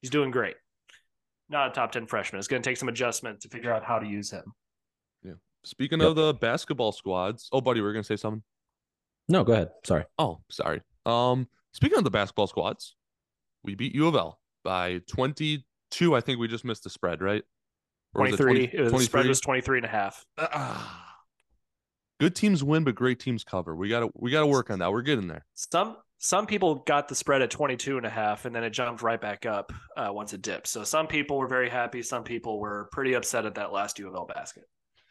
[0.03, 0.55] He's doing great.
[1.51, 2.39] Not a top 10 freshman.
[2.39, 4.45] It's going to take some adjustment to figure out how to use him.
[5.23, 5.33] Yeah.
[5.65, 6.09] Speaking Yep.
[6.11, 8.43] of the basketball squads, oh buddy, we are gonna say something.
[9.29, 9.71] No, go ahead.
[9.85, 10.05] Sorry.
[10.19, 10.81] Oh, sorry.
[11.05, 12.97] Um, speaking of the basketball squads,
[13.65, 16.15] we beat U of L by 22.
[16.15, 17.43] I think we just missed the spread, right?
[18.15, 18.67] Or was it 23.
[18.69, 20.25] 20 it was- the spread was 23 and a half.
[20.39, 21.17] Ah.
[22.21, 23.75] good teams win, but great teams cover.
[23.75, 24.93] We gotta we gotta work on that.
[24.93, 25.45] We're getting there.
[25.55, 29.01] Some some people got the spread at 22 and a half and then it jumped
[29.01, 30.67] right back up uh, once it dipped.
[30.67, 32.03] So some people were very happy.
[32.03, 34.65] Some people were pretty upset at that last U of L basket.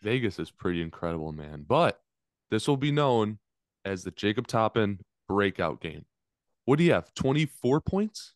[0.04, 1.65] Vegas is pretty incredible, man.
[1.67, 2.00] But
[2.52, 3.39] this will be known
[3.86, 6.06] as the Jacob Toppin breakout game.
[6.65, 7.12] What do you have?
[7.15, 8.36] 24 points?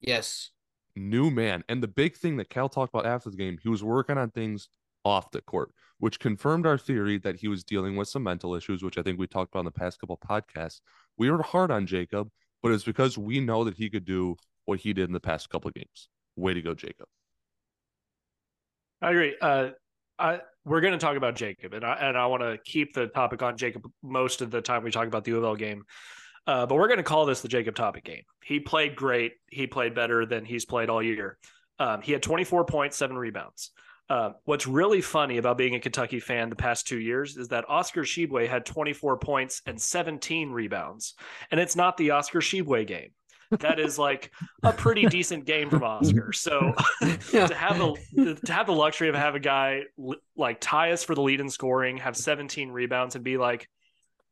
[0.00, 0.50] Yes.
[0.94, 1.64] new man.
[1.68, 4.30] And the big thing that Cal talked about after the game, he was working on
[4.30, 4.68] things
[5.04, 8.82] off the court, which confirmed our theory that he was dealing with some mental issues,
[8.82, 10.80] which I think we talked about in the past couple podcasts.
[11.16, 12.28] We were hard on Jacob,
[12.62, 15.50] but it's because we know that he could do what he did in the past
[15.50, 16.08] couple of games.
[16.36, 17.06] Way to go, Jacob.
[19.02, 19.36] I agree.
[19.40, 19.68] Uh,
[20.18, 23.06] I we're going to talk about Jacob, and I and I want to keep the
[23.06, 25.84] topic on Jacob most of the time we talk about the U game.
[26.46, 28.22] Uh, but we're going to call this the Jacob topic game.
[28.42, 29.32] He played great.
[29.50, 31.38] He played better than he's played all year.
[31.78, 33.70] Um, he had 24 points, seven rebounds.
[34.10, 37.64] Uh, what's really funny about being a Kentucky fan the past two years is that
[37.68, 41.14] Oscar Tshiebwe had 24 points and 17 rebounds,
[41.52, 43.10] and it's not the Oscar Tshiebwe game.
[43.60, 44.32] That is like
[44.64, 46.32] a pretty decent game from Oscar.
[46.32, 46.74] So
[47.30, 49.82] to have the to have the luxury of have a guy
[50.36, 53.68] like tie us for the lead in scoring, have 17 rebounds, and be like,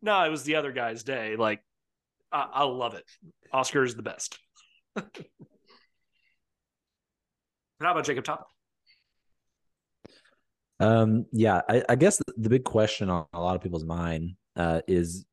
[0.02, 1.62] "No, it was the other guy's day." Like,
[2.32, 3.04] I, I love it.
[3.52, 4.40] Oscar is the best.
[4.96, 5.04] How
[7.80, 8.48] about Jacob Top?
[10.80, 14.80] Um, yeah, I, I guess the, big question on a lot of people's mind uh,
[14.86, 15.26] is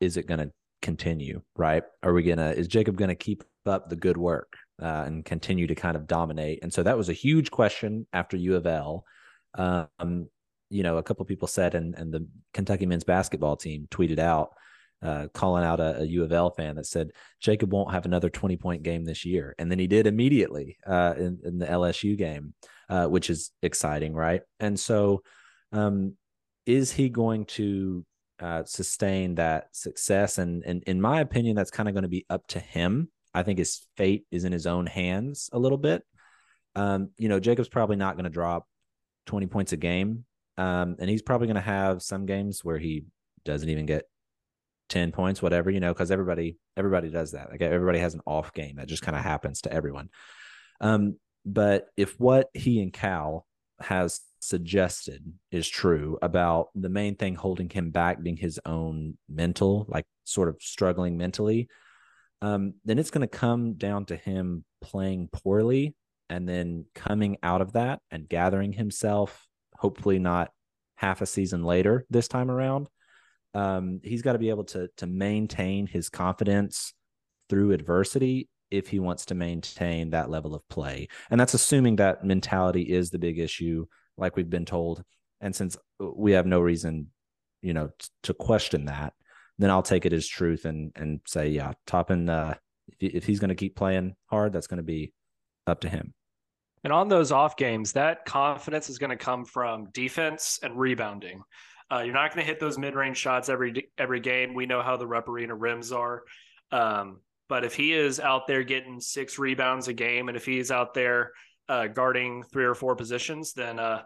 [0.00, 0.50] is it going to
[0.82, 1.42] continue?
[1.56, 1.82] Right?
[2.02, 2.50] Are we gonna?
[2.50, 6.06] Is Jacob going to keep up the good work uh, and continue to kind of
[6.06, 6.60] dominate?
[6.62, 9.04] And so that was a huge question after U of L.
[9.54, 10.28] Um,
[10.68, 14.50] you know, a couple people said, and and the Kentucky men's basketball team tweeted out.
[15.02, 18.30] Uh, calling out a, a U of L fan that said Jacob won't have another
[18.30, 19.54] 20 point game this year.
[19.58, 22.54] And then he did immediately uh, in, in the LSU game
[22.88, 24.42] uh, which is exciting, right?
[24.60, 25.22] And so,
[25.72, 26.16] um,
[26.66, 28.04] is he going to
[28.40, 30.38] uh, sustain that success?
[30.38, 33.08] And, and in my opinion, that's kind of going to be up to him.
[33.34, 36.02] I think his fate is in his own hands a little bit.
[36.74, 38.66] Um, you know, Jacob's probably not going to drop
[39.26, 40.24] 20 points a game.
[40.58, 43.04] Um, and he's probably going to have some games where he
[43.44, 44.04] doesn't even get
[44.88, 47.50] 10 points, whatever, you know, because everybody, everybody does that.
[47.50, 50.08] Like everybody has an off game that just kind of happens to everyone.
[50.80, 53.46] Um, but if what he and Cal
[53.80, 59.86] has suggested is true about the main thing holding him back being his own mental,
[59.88, 61.68] like sort of struggling mentally,
[62.42, 65.94] um, then it's going to come down to him playing poorly
[66.28, 70.50] and then coming out of that and gathering himself, hopefully not
[70.96, 72.88] half a season later this time around.
[73.54, 76.92] Um, he's got to be able to to maintain his confidence
[77.48, 81.08] through adversity if he wants to maintain that level of play.
[81.30, 85.02] And that's assuming that mentality is the big issue, like we've been told.
[85.40, 87.08] And since we have no reason,
[87.62, 89.12] you know, t- to question that,
[89.58, 92.54] then I'll take it as truth and and say, yeah, Toppin, uh,
[93.00, 95.12] if, if he's going to keep playing hard, that's going to be
[95.66, 96.14] up to him.
[96.84, 101.42] And on those off games, that confidence is going to come from defense and rebounding.
[101.90, 104.54] Uh, you're not going to hit those mid range shots every every game.
[104.54, 106.22] We know how the Rupp Arena rims are.
[106.72, 110.70] Um, but if he is out there getting six rebounds a game, and if he's
[110.70, 111.32] out there
[111.68, 114.02] uh, guarding three or four positions, then uh,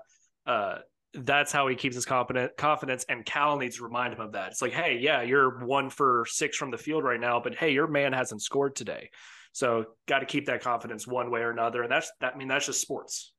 [0.47, 0.79] uh,
[1.15, 3.05] that's how he keeps his confidence.
[3.09, 4.53] And Cal needs to remind him of that.
[4.53, 7.73] It's like, hey, yeah, you're one for six from the field right now, but hey,
[7.73, 9.11] your man hasn't scored today.
[9.53, 11.83] So got to keep that confidence one way or another.
[11.83, 12.35] And that's that.
[12.35, 13.33] I mean, that's just sports.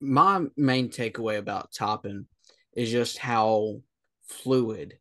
[0.00, 2.26] My main takeaway about Toppin
[2.74, 3.80] is just how
[4.26, 4.98] fluid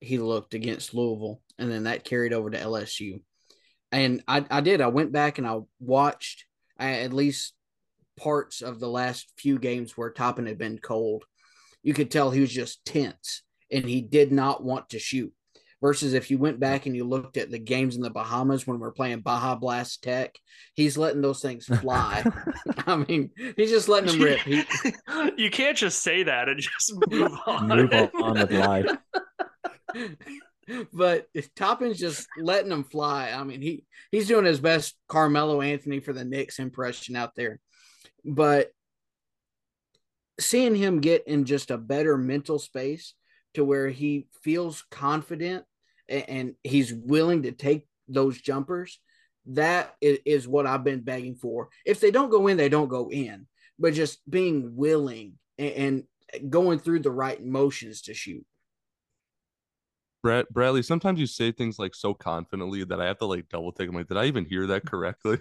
[0.00, 3.20] he looked against Louisville, and then that carried over to LSU.
[3.94, 4.80] And I, I did.
[4.80, 6.46] I went back and I watched
[6.80, 7.54] uh, at least
[8.16, 11.24] parts of the last few games where Toppin had been cold.
[11.82, 15.32] You could tell he was just tense and he did not want to shoot
[15.80, 18.80] versus if you went back and you looked at the games in the Bahamas when
[18.80, 20.34] we are playing Baja Blast Tech,
[20.72, 22.24] he's letting those things fly.
[22.86, 24.40] I mean, he's just letting them rip.
[24.40, 24.64] He,
[25.36, 27.68] you can't just say that and just move on.
[27.68, 28.96] Move on with life.
[30.92, 36.00] But Toppin's just letting them fly, I mean, he he's doing his best Carmelo Anthony
[36.00, 37.60] for the Knicks impression out there.
[38.24, 38.70] But
[40.40, 43.14] seeing him get in just a better mental space
[43.54, 45.64] to where he feels confident
[46.08, 48.98] and he's willing to take those jumpers,
[49.46, 51.68] that is what I've been begging for.
[51.84, 53.46] If they don't go in, they don't go in,
[53.78, 56.04] but just being willing and
[56.48, 58.44] going through the right motions to shoot.
[60.24, 63.72] Brad, Bradley, sometimes you say things like so confidently that I have to like double
[63.72, 63.90] take.
[63.90, 65.36] I'm like, did I even hear that correctly?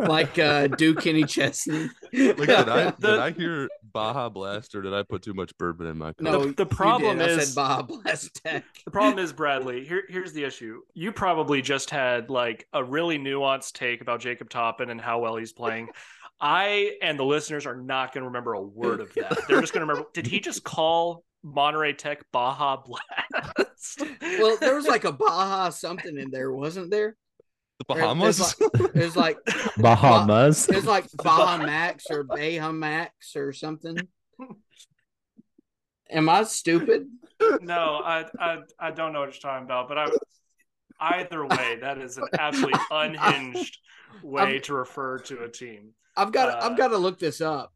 [0.00, 1.88] like uh Duke Kenny Chesney.
[2.12, 5.86] like, did I did I hear Baja Blast or did I put too much bourbon
[5.86, 6.20] in my cup?
[6.20, 8.64] No, the, the problem is I said Baja Blast Tech.
[8.84, 9.84] The problem is Bradley.
[9.84, 10.80] Here, here's the issue.
[10.94, 15.36] You probably just had like a really nuanced take about Jacob Toppin and how well
[15.36, 15.90] he's playing.
[16.40, 19.46] I and the listeners are not going to remember a word of that.
[19.46, 20.08] They're just going to remember.
[20.12, 24.02] Did he just call Monterey Tech Baja Blast.
[24.22, 27.16] well, there was like a Baja something in there, wasn't there?
[27.78, 28.56] The Bahamas.
[28.60, 29.36] It was like,
[29.76, 30.68] Bahamas.
[30.68, 33.98] It was like Baja Max or Baja Max or something.
[36.10, 37.08] Am I stupid?
[37.60, 40.08] No, I, I I don't know what you're talking about, but I
[41.00, 43.78] either way, that is an absolutely unhinged
[44.22, 45.90] way I'm, to refer to a team.
[46.16, 47.73] I've got uh, I've got to look this up.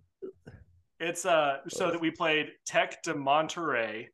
[1.01, 4.07] It's uh so that we played Tec de Monterrey,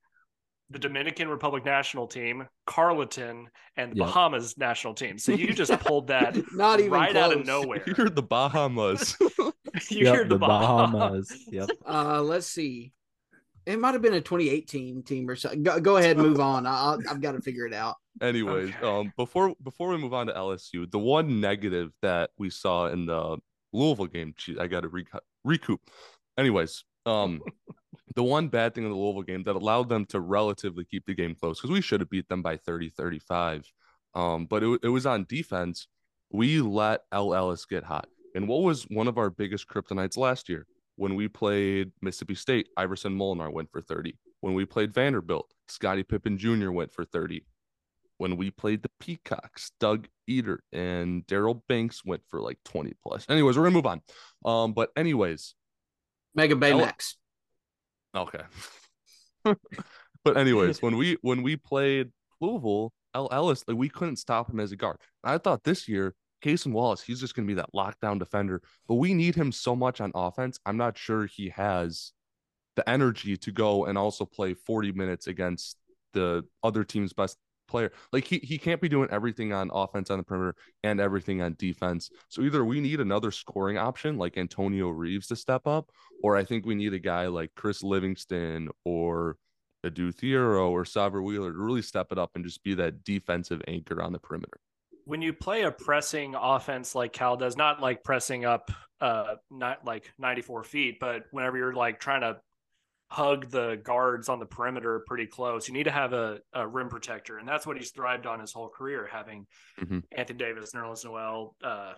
[0.70, 4.06] the Dominican Republic national team, Carleton, and the yep.
[4.06, 5.18] Bahamas national team.
[5.18, 7.24] So you just pulled that not even right close.
[7.24, 7.82] out of nowhere.
[7.86, 9.16] You heard the Bahamas.
[9.20, 11.28] you yep, the, the Bahamas.
[11.28, 11.44] Bahamas.
[11.50, 11.70] Yep.
[11.86, 12.92] Uh, let's see.
[13.66, 15.62] It might have been a 2018 team or something.
[15.62, 16.66] Go, go ahead, move on.
[16.66, 17.96] I, have got to figure it out.
[18.20, 18.86] Anyways, okay.
[18.86, 23.06] um, before before we move on to LSU, the one negative that we saw in
[23.06, 23.38] the
[23.72, 24.90] Louisville game, I got to
[25.44, 25.80] recoup
[26.38, 27.40] anyways, um,
[28.14, 31.14] the one bad thing in the Louisville game that allowed them to relatively keep the
[31.14, 33.70] game close because we should have beat them by 30, 35.
[34.14, 35.88] Um, but it, it was on defense.
[36.30, 38.06] We let El Ellis get hot.
[38.34, 40.66] And what was one of our biggest kryptonites last year?
[40.96, 44.16] When we played Mississippi State, Iverson Molinar went for 30.
[44.40, 46.70] When we played Vanderbilt, Scottie Pippen Jr.
[46.70, 47.44] went for 30.
[48.18, 53.26] When we played the Peacocks, Doug Edert and Daryl Banks went for like 20 plus.
[53.28, 54.02] Anyways, we're gonna move on.
[54.44, 55.54] Um, but anyways,
[56.34, 57.14] Mega Baymax.
[58.14, 58.42] Okay.
[60.24, 64.60] but anyways, when we when we played Louisville, El Ellis, like we couldn't stop him
[64.60, 64.98] as a guard.
[65.22, 68.62] I thought this year, Cason Wallace, he's just gonna be that lockdown defender.
[68.88, 70.58] But we need him so much on offense.
[70.64, 72.12] I'm not sure he has
[72.76, 75.76] the energy to go and also play 40 minutes against
[76.12, 77.36] the other team's best
[77.74, 77.90] player.
[78.12, 81.56] Like he he can't be doing everything on offense on the perimeter and everything on
[81.58, 82.08] defense.
[82.28, 85.90] So either we need another scoring option like Antonio Reeves to step up,
[86.22, 89.38] or I think we need a guy like Chris Livingston or
[89.82, 93.60] Adou Thiero or Sahvir Wheeler to really step it up and just be that defensive
[93.66, 94.60] anchor on the perimeter.
[95.04, 99.84] When you play a pressing offense like Cal does, not like pressing up uh not
[99.84, 102.36] like 94 feet, but whenever you're like trying to
[103.08, 105.68] hug the guards on the perimeter pretty close.
[105.68, 108.52] You need to have a, a rim protector, and that's what he's thrived on his
[108.52, 109.46] whole career, having
[109.80, 110.00] mm-hmm.
[110.16, 111.94] Anthony Davis, Nerlens Noel, uh,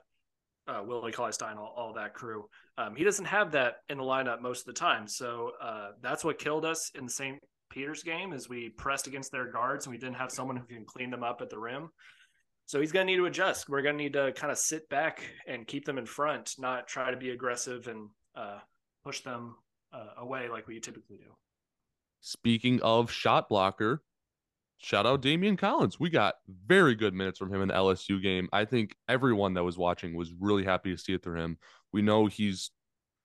[0.69, 2.49] uh, Willie Cauley Stein, all, all that crew.
[2.77, 5.07] Um, he doesn't have that in the lineup most of the time.
[5.07, 7.38] So uh, that's what killed us in the St.
[7.71, 10.85] Peter's game is we pressed against their guards and we didn't have someone who can
[10.85, 11.90] clean them up at the rim.
[12.66, 13.69] So he's going to need to adjust.
[13.69, 16.88] We're going to need to kind of sit back and keep them in front, not
[16.88, 18.59] try to be aggressive and uh,
[19.05, 19.55] push them
[19.92, 21.33] uh, away like we typically do.
[22.20, 24.03] Speaking of shot blocker,
[24.79, 26.01] shout out Daimion Collins.
[26.01, 26.35] We got
[26.66, 28.49] very good minutes from him in the LSU game.
[28.53, 31.59] I think everyone that was watching was really happy to see it through him.
[31.92, 32.70] We know he's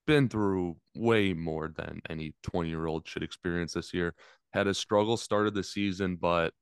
[0.08, 4.13] been through way more than any 20 year old should experience this year.
[4.54, 6.54] Had a struggle started the season, but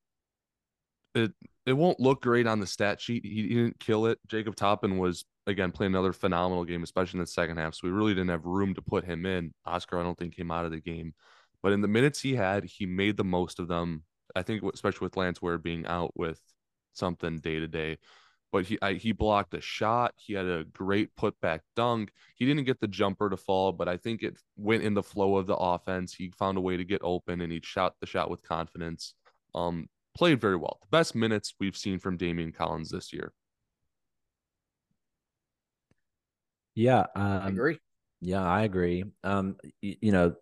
[1.15, 1.31] it
[1.65, 3.25] it won't look great on the stat sheet.
[3.25, 4.19] He, he didn't kill it.
[4.27, 7.75] Jacob Toppin was again playing another phenomenal game, especially in the second half.
[7.75, 9.53] So we really didn't have room to put him in.
[9.65, 11.13] Oscar, I don't think came out of the game,
[11.61, 14.03] but in the minutes he had, he made the most of them.
[14.35, 16.39] I think especially with Lance Ware being out with
[16.93, 17.97] something day to day,
[18.51, 20.13] but he I, he blocked a shot.
[20.17, 22.11] He had a great putback dunk.
[22.35, 25.37] He didn't get the jumper to fall, but I think it went in the flow
[25.37, 26.13] of the offense.
[26.13, 29.13] He found a way to get open and he shot the shot with confidence.
[29.55, 30.79] Um, played very well.
[30.81, 33.33] The best minutes we've seen from Daimion Collins this year.
[36.79, 37.77] Yeah, I um, agree.
[38.21, 39.03] Yeah, I agree.
[39.21, 40.35] Um, you, you know,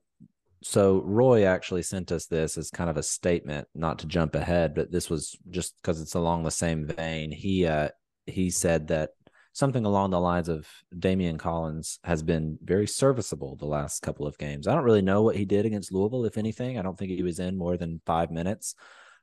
[0.62, 4.76] so Roy actually sent us this as kind of a statement, not to jump ahead,
[4.76, 7.32] but this was just because it's along the same vein.
[7.32, 7.90] He uh
[8.28, 9.12] he said that
[9.54, 14.38] something along the lines of Daimion Collins has been very serviceable the last couple of
[14.38, 14.68] games.
[14.68, 16.78] I don't really know what he did against Louisville, if anything.
[16.78, 18.76] I don't think he was in more than five minutes.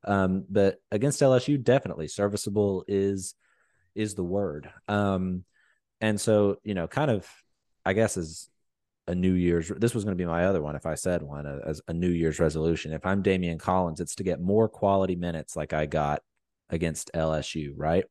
[0.02, 3.36] Um, but against LSU, definitely serviceable is
[3.94, 4.68] is the word.
[4.88, 5.44] Um,
[6.04, 7.26] and so you know, kind of,
[7.84, 8.50] I guess is
[9.06, 9.72] a New Year's.
[9.78, 12.10] This was going to be my other one if I said one as a New
[12.10, 12.92] Year's resolution.
[12.92, 16.20] If I'm Daimion Collins, it's to get more quality minutes like I got
[16.68, 18.04] against LSU, right?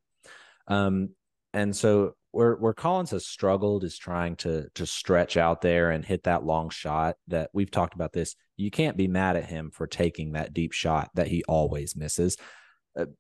[0.68, 1.10] Um,
[1.54, 6.04] and so where where Collins has struggled is trying to to stretch out there and
[6.04, 8.36] hit that long shot that we've talked about this.
[8.58, 12.38] You can't be mad at him for taking that deep shot that he always misses
[12.40, 12.42] uh,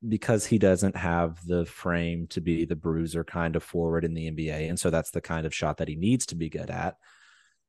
[0.07, 4.29] because he doesn't have the frame to be the bruiser kind of forward in the
[4.29, 6.95] NBA and so that's the kind of shot that he needs to be good at.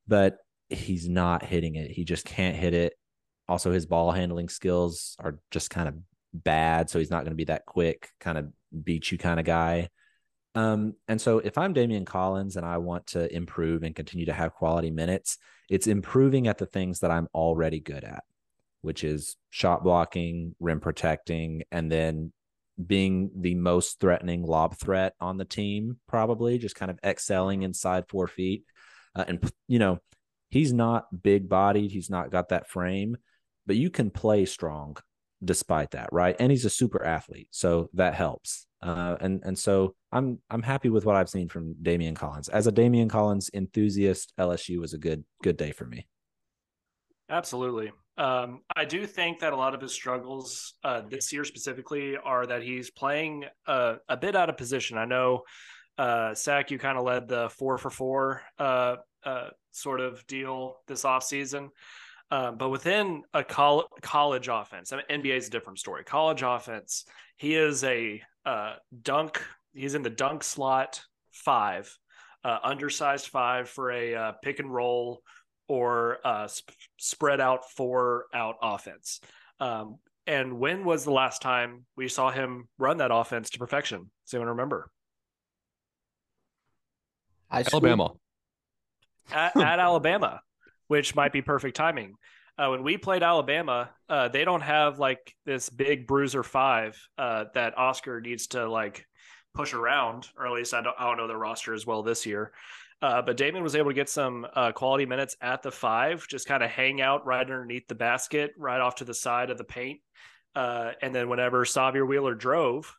[0.07, 0.37] But
[0.69, 1.91] he's not hitting it.
[1.91, 2.93] He just can't hit it.
[3.47, 5.95] Also his ball handling skills are just kind of
[6.33, 8.51] bad, so he's not going to be that quick kind of
[8.83, 9.89] beat you kind of guy.
[10.55, 14.33] Um, and so if I'm Daimion Collins and I want to improve and continue to
[14.33, 15.37] have quality minutes,
[15.69, 18.23] it's improving at the things that I'm already good at,
[18.85, 22.31] which is shot blocking, rim protecting, and then
[22.83, 28.05] being the most threatening lob threat on the team, probably just kind of excelling inside
[28.07, 28.63] four feet.
[29.15, 29.97] Uh, and, you know,
[30.49, 33.17] he's not big bodied, he's not got that frame,
[33.65, 34.97] but you can play strong
[35.43, 36.35] despite that, right?
[36.39, 37.47] And he's a super athlete.
[37.51, 38.67] So that helps.
[38.81, 42.49] Uh, and and so I'm I'm happy with what I've seen from Daimion Collins.
[42.49, 46.07] As a Daimion Collins enthusiast, LSU was a good good day for me.
[47.27, 47.91] Absolutely.
[48.17, 52.45] Um, I do think that a lot of his struggles uh, this year specifically are
[52.45, 54.97] that he's playing uh, a bit out of position.
[54.97, 55.41] I know,
[55.97, 60.77] uh, Sack, you kind of led the four for four uh, uh, sort of deal
[60.87, 61.69] this offseason.
[62.31, 66.03] Um, but within a col- college offense, I mean, NBA is a different story.
[66.03, 67.05] College offense,
[67.37, 69.43] he is a uh, dunk.
[69.73, 71.01] He's in the dunk slot
[71.31, 71.95] five,
[72.43, 75.21] undersized five for a pick and roll
[75.67, 79.19] or uh, sp- spread out four out offense.
[79.59, 79.97] Um,
[80.27, 84.09] and when was the last time we saw him run that offense to perfection?
[84.25, 84.89] Does anyone remember?
[87.73, 88.11] Alabama.
[89.31, 90.41] At, at Alabama,
[90.87, 92.15] which might be perfect timing.
[92.57, 97.45] Uh, when we played Alabama, uh, they don't have like this big bruiser five uh,
[97.53, 99.05] that Oscar needs to like
[99.53, 102.25] push around, or at least I don't, I don't know the roster as well this
[102.25, 102.51] year.
[103.05, 106.47] Uh, but Damon was able to get some uh, quality minutes at the five, just
[106.47, 109.63] kind of hang out right underneath the basket, right off to the side of the
[109.63, 109.99] paint.
[110.55, 112.91] Uh, and then whenever Sahvir Wheeler drove,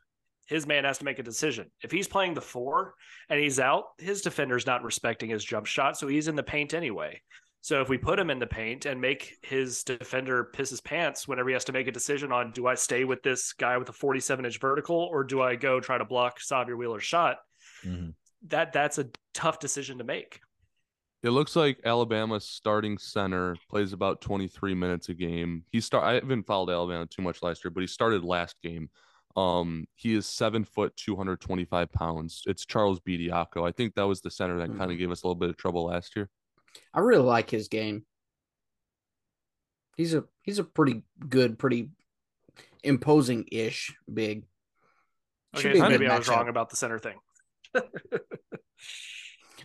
[0.46, 1.72] his man has to make a decision.
[1.82, 2.94] If he's playing the four
[3.28, 6.72] and he's out, his defender's not respecting his jump shot, so he's in the paint
[6.72, 7.20] anyway.
[7.62, 11.26] So if we put him in the paint and make his defender piss his pants
[11.26, 13.88] whenever he has to make a decision on do I stay with this guy with
[13.88, 17.38] a 47 inch vertical or do I go try to block Sahvir Wheeler's shot?
[17.84, 18.10] Mm-hmm.
[18.48, 20.40] That that's a tough decision to make.
[21.22, 25.64] It looks like Alabama's starting center plays about 23 minutes a game.
[25.72, 28.90] He start I haven't followed Alabama too much last year, but he started last game.
[29.34, 32.42] Um, he is seven foot, 225 pounds.
[32.46, 33.68] It's Charles Bediako.
[33.68, 34.78] I think that was the center that mm-hmm.
[34.78, 36.30] kind of gave us a little bit of trouble last year.
[36.94, 38.04] I really like his game.
[39.96, 41.90] He's a he's a pretty good, pretty
[42.82, 44.44] imposing ish big.
[45.56, 47.16] Okay, so maybe I was wrong about the center thing.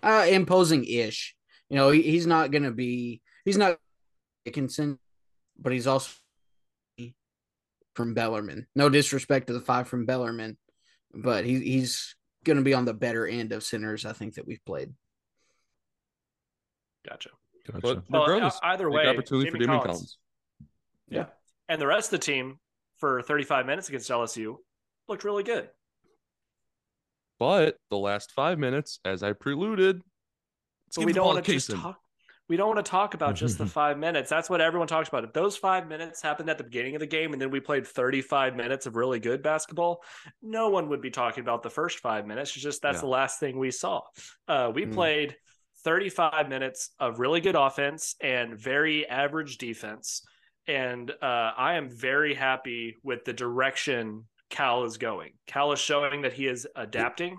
[0.04, 1.36] Uh, imposing ish.
[1.70, 3.22] You know, he, he's not going to be.
[3.45, 3.78] He's not
[4.45, 4.97] Dickinson,
[5.60, 6.12] but he's also
[7.95, 8.68] from Bellarmine.
[8.76, 10.58] No disrespect to the five from Bellarmine,
[11.14, 14.06] but he, he's going to be on the better end of centers.
[14.06, 14.91] I think that we've played.
[17.08, 17.30] Gotcha.
[17.66, 18.04] But Gotcha.
[18.10, 19.84] Well, regardless, uh, either way, opportunity for Daimion Collins.
[19.86, 20.18] Collins.
[21.10, 21.26] Yeah.
[21.70, 22.60] And the rest of the team
[22.97, 24.56] for 35 minutes against LSU
[25.08, 25.70] looked really good.
[27.41, 30.03] But the last five minutes, as I preluded,
[30.95, 31.97] we don't want to to just talk.
[32.47, 34.29] We don't want to talk about just the five minutes.
[34.29, 35.23] That's what everyone talks about.
[35.23, 37.87] If those five minutes happened at the beginning of the game and then we played
[37.87, 40.03] 35 minutes of really good basketball,
[40.43, 42.53] no one would be talking about the first five minutes.
[42.55, 43.01] It's just that's Yeah.
[43.01, 44.01] the last thing we saw.
[44.47, 44.93] Uh, we Mm.
[44.93, 45.35] played
[45.83, 50.21] 35 minutes of really good offense and very average defense.
[50.67, 55.32] And uh, I am very happy with the direction Cal is going.
[55.47, 57.38] Cal is showing that he is adapting.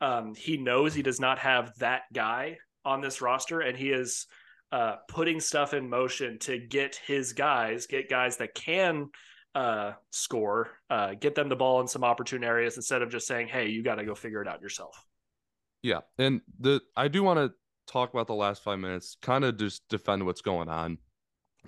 [0.00, 4.26] Um, he knows he does not have that guy on this roster, and he is
[4.72, 9.08] uh, putting stuff in motion to get his guys, get guys that can
[9.54, 13.48] uh, score, uh, get them the ball in some opportune areas instead of just saying,
[13.48, 15.04] "Hey, you got to go figure it out yourself."
[15.82, 17.52] Yeah, and the I do want to
[17.86, 20.98] talk about the last five minutes, kind of just defend what's going on.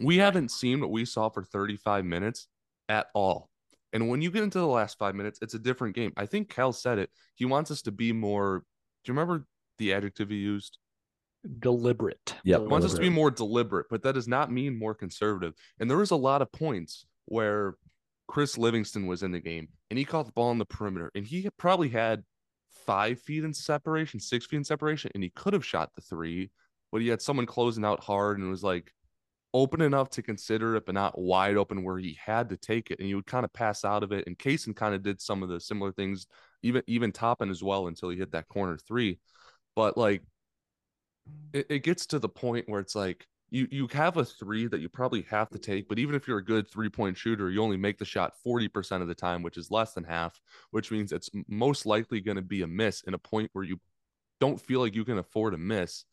[0.01, 2.49] We haven't seen what we saw for 35 minutes
[2.89, 3.51] at all.
[3.93, 6.12] And when you get into the last five minutes, it's a different game.
[6.16, 7.11] I think Cal said it.
[7.34, 8.64] He wants us to be more.
[9.05, 9.47] Do you remember
[9.78, 10.78] the adjective he used?
[11.61, 12.34] Deliberate.
[12.45, 12.59] Yeah.
[12.59, 15.55] He wants us to be more deliberate, but that does not mean more conservative.
[15.78, 17.74] And there was a lot of points where
[18.26, 21.24] Chris Livingston was in the game and he caught the ball on the perimeter and
[21.24, 22.24] he probably had
[22.87, 26.51] five feet in separation, six feet in separation, and he could have shot the three,
[26.91, 28.93] but he had someone closing out hard and it was like
[29.55, 32.99] open enough to consider it, but not wide open where he had to take it.
[33.01, 34.26] And you would kind of pass out of it.
[34.26, 36.26] And Cason kind of did some of the similar things,
[36.62, 39.18] even even Toppin as well until he hit that corner three.
[39.74, 40.22] But like
[41.53, 44.80] it, it gets to the point where it's like you you have a three that
[44.80, 47.62] you probably have to take, but even if you're a good three point shooter, you
[47.62, 50.40] only make the shot 40% of the time, which is less than half,
[50.70, 53.78] which means it's most likely going to be a miss in a point where you
[54.40, 56.05] don't feel like you can afford a miss.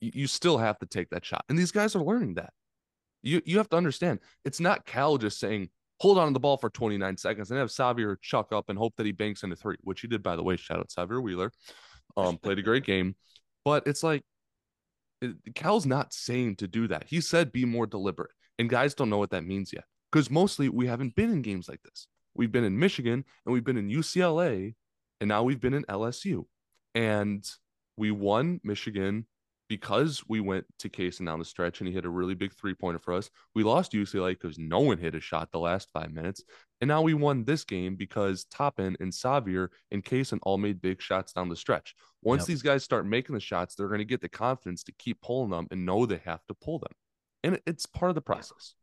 [0.00, 1.44] You, you still have to take that shot.
[1.48, 2.52] And these guys are learning that.
[3.22, 5.70] You you have to understand it's not Cal just saying,
[6.00, 8.94] hold on to the ball for 29 seconds and have Xavier chuck up and hope
[8.96, 10.56] that he banks into three, which he did, by the way.
[10.56, 11.52] Shout out Xavier Wheeler.
[12.16, 13.14] Um, played a great game.
[13.64, 14.22] But it's like
[15.20, 17.04] it- Cal's not saying to do that.
[17.06, 18.32] He said be more deliberate.
[18.58, 19.84] And guys don't know what that means yet.
[20.10, 22.06] Because mostly we haven't been in games like this.
[22.34, 24.74] We've been in Michigan and we've been in UCLA
[25.20, 26.44] and now we've been in LSU.
[26.94, 27.48] And
[27.96, 29.26] we won Michigan
[29.68, 32.74] because we went to Cason down the stretch and he hit a really big three
[32.74, 33.30] pointer for us.
[33.54, 36.42] We lost UCLA because no one hit a shot the last five minutes.
[36.80, 41.00] And now we won this game because Toppin and Xavier and Kaysen all made big
[41.00, 41.94] shots down the stretch.
[42.22, 42.46] Once Yep.
[42.48, 45.50] these guys start making the shots, they're going to get the confidence to keep pulling
[45.50, 46.92] them and know they have to pull them.
[47.44, 48.74] And it's part of the process.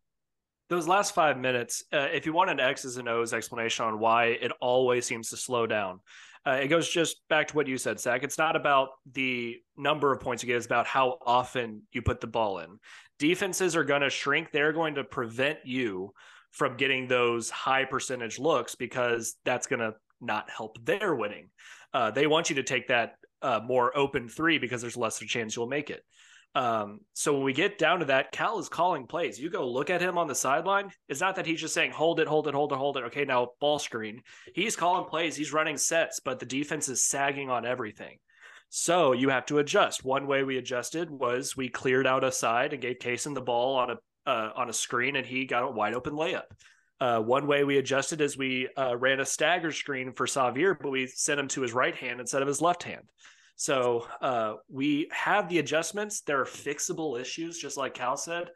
[0.69, 4.25] Those last five minutes, uh, if you want an X's and O's explanation on why
[4.25, 5.99] it always seems to slow down,
[6.45, 8.23] uh, it goes just back to what you said, Zach.
[8.23, 12.21] It's not about the number of points you get, it's about how often you put
[12.21, 12.79] the ball in.
[13.17, 14.51] Defenses are going to shrink.
[14.51, 16.13] They're going to prevent you
[16.51, 21.49] from getting those high percentage looks because that's going to not help their winning.
[21.93, 25.25] Uh, they want you to take that uh, more open three because there's less of
[25.25, 26.03] a chance you'll make it.
[26.55, 29.39] Um, so when we get down to that, Cal is calling plays.
[29.39, 30.89] You go look at him on the sideline.
[31.07, 33.03] It's not that he's just saying, hold it, hold it, hold it, hold it.
[33.05, 34.21] Okay, now ball screen.
[34.55, 38.17] He's calling plays, he's running sets, but the defense is sagging on everything.
[38.69, 40.03] So you have to adjust.
[40.03, 43.75] One way we adjusted was we cleared out a side and gave Cason the ball
[43.75, 43.97] on a
[44.29, 46.43] uh, on a screen, and he got a wide open layup.
[46.99, 50.91] Uh, one way we adjusted is we uh, ran a stagger screen for Xavier, but
[50.91, 53.09] we sent him to his right hand instead of his left hand.
[53.59, 56.21] So uh, we have the adjustments.
[56.21, 58.51] There are fixable issues, just like Cal said,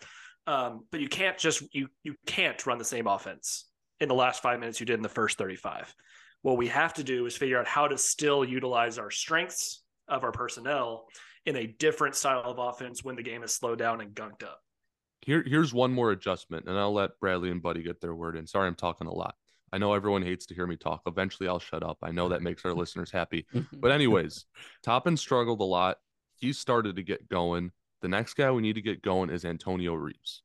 [0.47, 3.65] um, but you can't just you you can't run the same offense
[3.99, 5.93] in the last five minutes you did in the first thirty five.
[6.41, 10.23] What we have to do is figure out how to still utilize our strengths of
[10.23, 11.07] our personnel
[11.45, 14.61] in a different style of offense when the game is slowed down and gunked up.
[15.25, 18.47] Here, here's one more adjustment, and I'll let Bradley and Buddy get their word in.
[18.47, 19.35] Sorry, I'm talking a lot.
[19.73, 21.01] I know everyone hates to hear me talk.
[21.07, 21.97] Eventually, I'll shut up.
[22.03, 23.47] I know that makes our listeners happy.
[23.73, 24.45] But anyways,
[24.83, 25.97] Toppin struggled a lot.
[26.35, 27.71] He started to get going.
[28.01, 30.43] The next guy we need to get going is Antonio Reeves,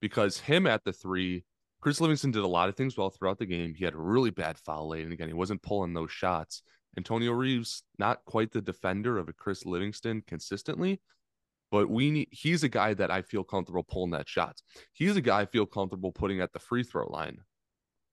[0.00, 1.44] because him at the three,
[1.80, 3.74] Chris Livingston did a lot of things well throughout the game.
[3.74, 6.62] He had a really bad foul late, and again, he wasn't pulling those shots.
[6.98, 11.00] Antonio Reeves, not quite the defender of a Chris Livingston consistently,
[11.70, 12.28] but we need.
[12.30, 14.62] He's a guy that I feel comfortable pulling that shots.
[14.92, 17.38] He's a guy I feel comfortable putting at the free throw line.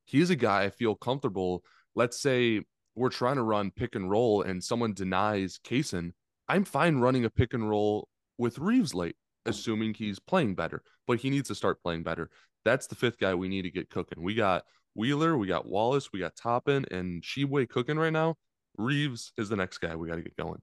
[0.06, 1.64] He's a guy I feel comfortable.
[1.96, 2.62] Let's say
[2.96, 6.12] we're trying to run pick and roll and someone denies Cason,
[6.48, 11.20] I'm fine running a pick and roll with Reeves late, assuming he's playing better, but
[11.20, 12.30] he needs to start playing better.
[12.66, 14.24] That's the fifth guy we need to get cooking.
[14.24, 14.64] We got
[14.96, 18.36] Wheeler, we got Wallace, we got Toppin, and Tshiebwe cooking right now.
[18.78, 20.62] Reeves is the next guy we got to get going.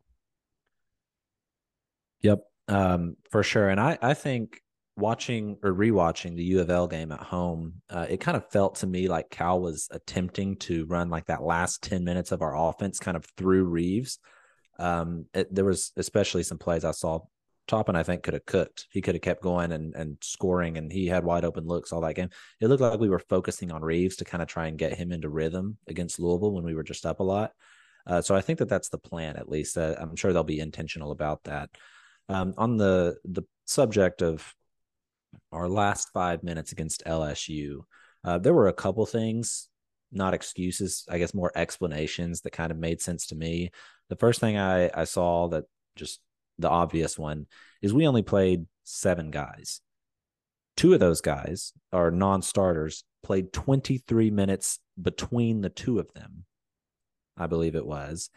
[2.23, 3.69] Yep, um, for sure.
[3.69, 4.63] And I, I think
[5.01, 8.77] watching or rewatching the U of L game at home, uh, it kind of felt
[8.77, 12.57] to me like Cal was attempting to run like that last 10 minutes of our
[12.57, 14.19] offense kind of through Reeves.
[14.79, 17.21] Um, it, there was especially some plays I saw
[17.67, 18.89] Toppin, I think, could have cooked.
[18.91, 22.01] He could have kept going and, and scoring, and he had wide open looks all
[22.01, 22.31] that game.
[22.61, 25.13] It looked like we were focusing on Reeves to kind of try and get him
[25.13, 27.53] into rhythm against Louisville when we were just up a lot.
[28.07, 29.79] Uh, so I think that that's the plan, at least.
[29.79, 31.71] Uh, I'm sure they'll be intentional about that.
[32.29, 34.53] Um, on the the subject of
[35.53, 37.81] our last five minutes against LSU,
[38.25, 39.69] uh, there were a couple things,
[40.13, 43.71] not excuses, I guess more explanations that kind of made sense to me.
[44.09, 45.65] The first thing I, I saw that
[45.97, 46.21] just
[46.59, 47.47] the obvious one
[47.83, 49.81] is we only played seven guys.
[50.77, 56.45] Two of those guys are non starters, played 23 minutes between the two of them,
[57.37, 58.31] I believe it was.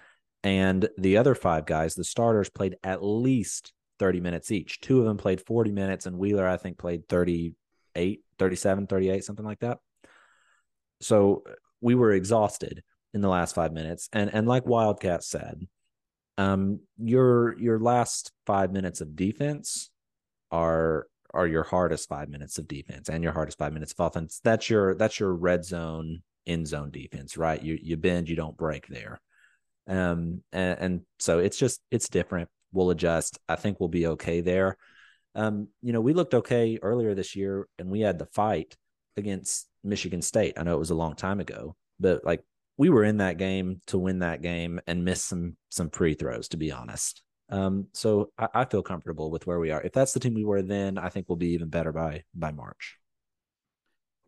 [0.43, 4.79] And the other five guys, the starters, played at least 30 minutes each.
[4.81, 9.45] Two of them played 40 minutes, and Wheeler, I think, played 38, 37, 38, something
[9.45, 9.79] like that.
[11.01, 11.43] So
[11.81, 12.83] we were exhausted
[13.13, 14.09] in the last five minutes.
[14.13, 15.67] And and like Wildcat said,
[16.37, 19.89] um, your your last five minutes of defense
[20.51, 24.39] are are your hardest five minutes of defense and your hardest five minutes of offense.
[24.43, 27.61] That's your that's your red zone end zone defense, right?
[27.61, 29.19] You you bend, you don't break there.
[29.87, 32.49] Um, and, and so it's just it's different.
[32.73, 33.39] We'll adjust.
[33.47, 34.77] I think we'll be okay there.
[35.35, 38.75] Um, you know, we looked okay earlier this year, and we had the fight
[39.17, 40.55] against Michigan State.
[40.57, 42.43] I know it was a long time ago, but like
[42.77, 46.49] we were in that game to win that game and miss some some free throws,
[46.49, 47.21] to be honest.
[47.49, 49.81] Um, so I, I, feel comfortable with where we are.
[49.81, 52.51] If that's the team we were then, I think we'll be even better by by
[52.51, 52.97] March.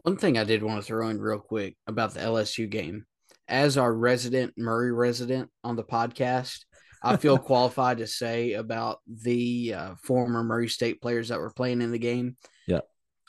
[0.04, 3.06] One thing I did want to throw in real quick about the LSU game,
[3.48, 6.66] as our resident Murray resident on the podcast,
[7.06, 11.82] I feel qualified to say about the uh, former Murray State players that were playing
[11.82, 12.38] in the game.
[12.68, 12.82] Yeah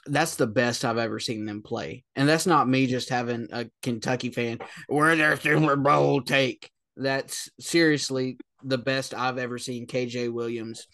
[0.09, 2.05] that's the best I've ever seen them play.
[2.14, 4.59] And that's not me just having a Kentucky fan
[4.89, 6.70] where their Super Bowl take.
[6.97, 10.87] That's seriously the best I've ever seen KJ Williams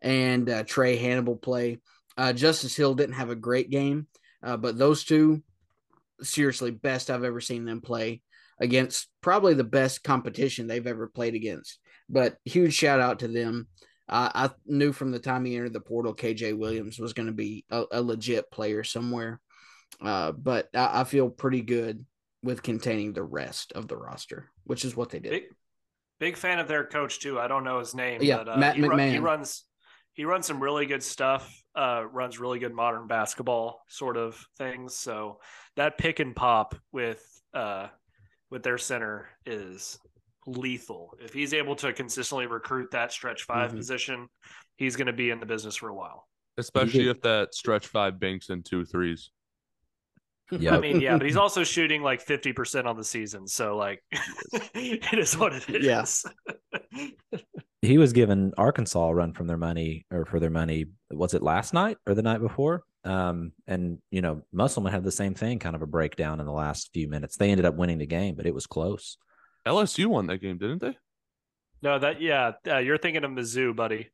[0.00, 1.78] and uh, Trae Hannibal play.
[2.16, 4.06] Uh, Justice Hill didn't have a great game,
[4.42, 5.42] uh, but those two,
[6.22, 8.22] seriously, best I've ever seen them play
[8.58, 11.78] against probably the best competition they've ever played against.
[12.10, 13.68] But huge shout out to them.
[14.12, 17.64] I knew from the time he entered the portal, KJ Williams was going to be
[17.70, 19.40] a, a, legit player somewhere.
[20.00, 22.04] Uh, but I, I, feel pretty good
[22.42, 25.30] with containing the rest of the roster, which is what they did.
[25.30, 25.42] Big,
[26.18, 27.38] big fan of their coach too.
[27.38, 28.20] I don't know his name.
[28.22, 29.12] Yeah, but, uh, Matt he, McMahon.
[29.12, 29.64] he runs
[30.14, 31.62] he runs some really good stuff.
[31.74, 34.96] Uh, runs really good modern basketball sort of things.
[34.96, 35.38] So
[35.76, 37.22] that pick and pop with
[37.54, 37.88] uh,
[38.50, 39.98] with their center is
[40.46, 41.14] lethal.
[41.20, 43.76] If he's able to consistently recruit that stretch 5 mm-hmm.
[43.76, 44.28] position,
[44.76, 46.26] he's going to be in the business for a while.
[46.58, 49.30] Especially if that stretch five banks in two threes.
[50.50, 53.76] Yeah, I mean, yeah, but he's also shooting like fifty percent on the season, so
[53.76, 54.02] like,
[54.74, 55.84] it is what it is.
[55.84, 56.24] Yes.
[57.82, 60.86] he was given Arkansas a run from their money or for their money.
[61.10, 62.82] Was it last night or the night before?
[63.04, 66.52] Um, and you know, Musselman had the same thing, kind of a breakdown in the
[66.52, 67.36] last few minutes.
[67.36, 69.16] They ended up winning the game, but it was close.
[69.70, 70.96] LSU won that game, didn't they?
[71.82, 74.08] No, that yeah, uh, you're thinking of Mizzou, buddy.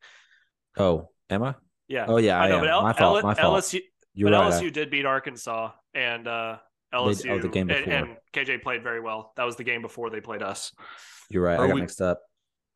[0.79, 1.55] Oh, am I?
[1.89, 2.07] Yeah.
[2.07, 2.61] Oh yeah, I, I know.
[2.61, 3.25] But L- my fault.
[3.25, 3.65] My fault.
[3.65, 3.81] LSU,
[4.15, 4.71] you're but right, LSU I...
[4.71, 6.59] did beat Arkansas, and uh,
[6.95, 7.83] LSU they, oh, the game before.
[7.83, 9.33] And, and, KJ played very well.
[9.37, 10.73] That was the game before they played us.
[11.31, 11.59] You're right.
[11.59, 12.21] Are I got we, mixed up.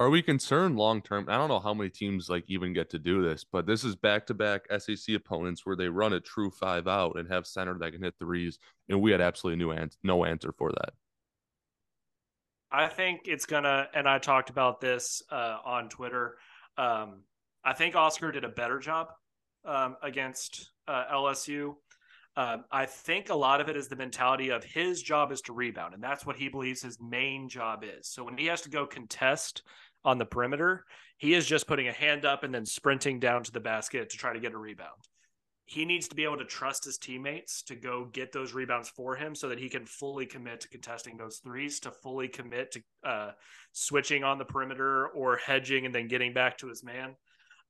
[0.01, 1.27] Are we concerned long term?
[1.29, 3.95] I don't know how many teams like even get to do this, but this is
[3.95, 7.77] back to back SEC opponents where they run a true five out and have center
[7.79, 8.59] that can hit threes,
[8.89, 10.95] and we had absolutely no, no answer for that.
[12.73, 16.37] I think it's gonna, and I talked about this uh, on Twitter.
[16.79, 17.23] Um,
[17.65, 19.09] I think Oscar did a better job
[19.65, 21.75] um, against uh, LSU.
[22.37, 25.53] Uh, I think a lot of it is the mentality of his job is to
[25.53, 28.09] rebound, and that's what he believes his main job is.
[28.09, 29.63] So when he has to go contest
[30.05, 30.85] on the perimeter,
[31.19, 34.17] he is just putting a hand up and then sprinting down to the basket to
[34.17, 35.10] try to get a rebound
[35.71, 39.15] he needs to be able to trust his teammates to go get those rebounds for
[39.15, 42.83] him so that he can fully commit to contesting those threes, to fully commit to
[43.09, 43.31] uh,
[43.71, 47.15] switching on the perimeter or hedging and then getting back to his man.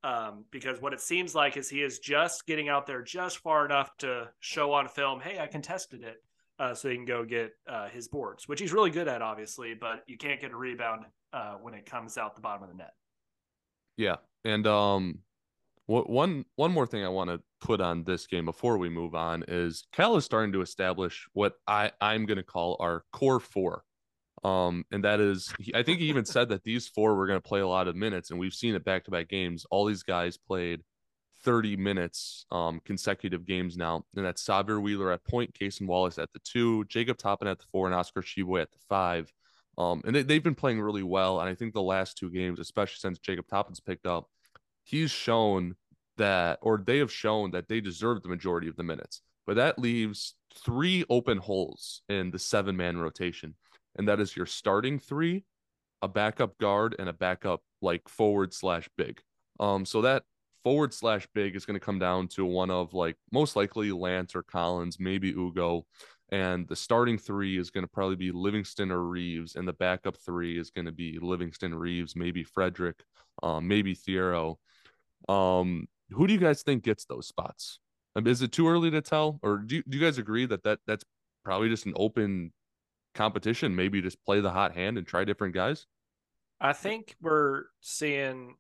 [0.02, 3.66] Um, because what it seems like is he is just getting out there just far
[3.66, 6.16] enough to show on film, hey, I contested it,
[6.58, 9.74] uh, so he can go get uh, his boards, which he's really good at, obviously,
[9.74, 12.76] but you can't get a rebound uh, when it comes out the bottom of the
[12.76, 12.94] net.
[13.98, 15.18] Yeah, and um,
[15.84, 19.44] one one more thing I want to put on this game before we move on
[19.48, 23.84] is Cal is starting to establish what I I'm going to call our core four.
[24.42, 27.46] Um, and that is, I think he even said that these four were going to
[27.46, 29.66] play a lot of minutes, and we've seen it back to back games.
[29.70, 30.82] All these guys played
[31.44, 34.04] 30 minutes um, consecutive games now.
[34.16, 37.66] And that's Sahvir Wheeler at point, Cason Wallace at the two, Jacob Toppin at the
[37.70, 39.32] four, and Oscar Tshiebwe at the five.
[39.78, 41.40] Um, and they, they've been playing really well.
[41.40, 44.28] And I think the last two games, especially since Jacob Toppin's picked up,
[44.82, 45.76] he's shown
[46.20, 49.22] that, or they have shown that they deserve the majority of the minutes.
[49.46, 53.54] But that leaves three open holes in the seven man rotation.
[53.96, 55.44] And that is your starting three,
[56.02, 59.20] a backup guard, and a backup like forward slash big.
[59.58, 60.22] Um, so that
[60.62, 64.34] forward slash big is going to come down to one of like most likely Lance
[64.34, 65.86] or Collins, maybe Ugo.
[66.32, 70.16] And the starting three is going to probably be Livingston or Reeves, and the backup
[70.16, 73.00] three is going to be Livingston, Reeves, maybe Fredrick,
[73.42, 74.58] um, maybe Thiero.
[75.28, 77.78] Um, who do you guys think gets those spots?
[78.16, 80.64] Um, is it too early to tell, or do you, do you guys agree that,
[80.64, 81.04] that that's
[81.44, 82.52] probably just an open
[83.14, 83.76] competition?
[83.76, 85.86] Maybe just play the hot hand and try different guys.
[86.60, 88.56] I think we're seeing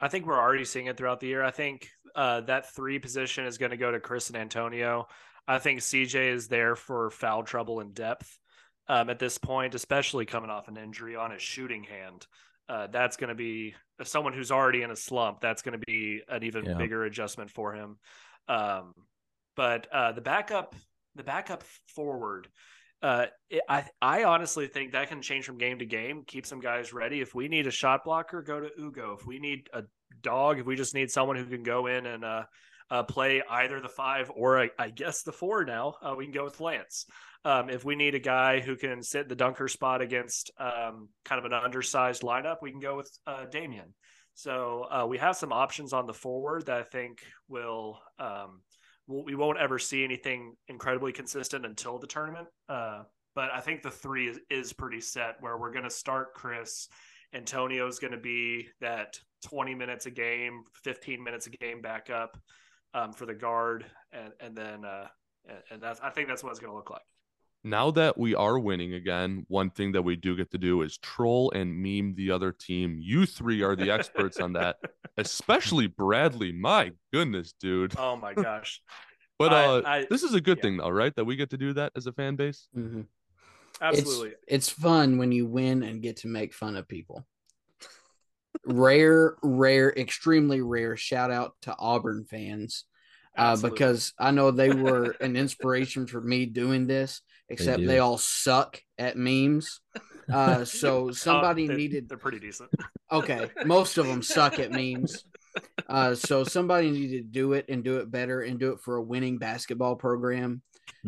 [0.00, 1.44] I think we're already seeing it throughout the year.
[1.44, 5.06] I think uh, that three position is going to go to Chris and Antonio.
[5.46, 8.38] I think CJ is there for foul trouble and depth
[8.88, 12.26] um, at this point, especially coming off an injury on his shooting hand.
[12.70, 15.40] Uh, that's going to be someone who's already in a slump.
[15.40, 16.74] That's going to be an even yeah.
[16.74, 17.98] bigger adjustment for him.
[18.46, 18.94] Um,
[19.56, 20.76] but uh, the backup,
[21.16, 22.46] the backup forward,
[23.02, 26.22] uh, it, I I honestly think that can change from game to game.
[26.24, 27.20] Keep some guys ready.
[27.20, 29.16] If we need a shot blocker, go to Ugo.
[29.18, 29.82] If we need a
[30.22, 32.24] dog, if we just need someone who can go in and
[32.90, 36.32] uh, play either the five or I, I guess the four now, uh, we can
[36.32, 37.06] go with Lance.
[37.44, 41.38] Um, if we need a guy who can sit the dunker spot against um, kind
[41.38, 43.92] of an undersized lineup, we can go with uh, Daimion.
[44.34, 48.60] So uh, we have some options on the forward that I think will um,
[49.06, 52.46] we won't ever see anything incredibly consistent until the tournament.
[52.68, 53.02] Uh,
[53.34, 56.88] but I think the three is, is pretty set where we're going to start Chris.
[57.34, 62.38] Antonio is going to be that 20 minutes a game, 15 minutes a game backup
[62.94, 63.84] um, for the guard.
[64.12, 65.06] And, and then, uh,
[65.70, 67.02] and that's, I think that's what it's going to look like.
[67.62, 70.96] Now that we are winning again, one thing that we do get to do is
[70.96, 72.98] troll and meme the other team.
[72.98, 74.76] You three are the experts on that,
[75.18, 76.52] especially Bradley.
[76.52, 77.94] My goodness, dude.
[77.98, 78.80] Oh my gosh.
[79.38, 80.62] but uh, I, I, this is a good yeah.
[80.62, 81.14] thing, though, right?
[81.14, 82.66] That we get to do that as a fan base.
[82.74, 83.02] Mm-hmm.
[83.82, 84.30] Absolutely.
[84.30, 87.26] It's, it's fun when you win and get to make fun of people.
[88.64, 92.84] Rare, rare, extremely rare shout out to Auburn fans
[93.36, 97.98] uh, because I know they were an inspiration for me doing this, except they, they
[97.98, 99.80] all suck at memes.
[100.30, 102.08] Uh, so somebody oh, they, needed.
[102.08, 102.70] They're pretty decent.
[103.12, 105.24] Okay, most of them suck at memes.
[105.88, 108.98] Uh, so somebody needed to do it and do it better and do it for
[108.98, 110.62] a winning basketball program.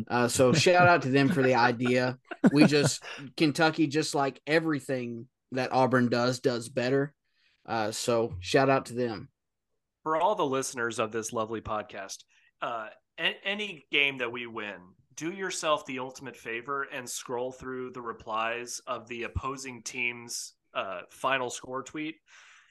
[0.09, 2.18] Uh, so shout out to them for the idea.
[2.53, 3.05] We just
[3.36, 7.14] Kentucky, just like everything that Auburn does, does better.
[7.66, 9.28] Uh, so shout out to them
[10.02, 12.24] for all the listeners of this lovely podcast,
[12.60, 12.88] uh,
[13.18, 14.76] any game that we win,
[15.14, 21.02] do yourself the ultimate favor and scroll through the replies of the opposing team's uh,
[21.10, 22.16] final score tweet.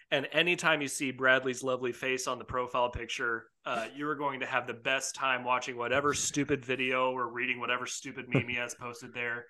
[0.09, 4.41] And anytime you see Bradley's lovely face on the profile picture, uh, you are going
[4.41, 8.55] to have the best time watching whatever stupid video or reading whatever stupid meme he
[8.55, 9.45] has posted there.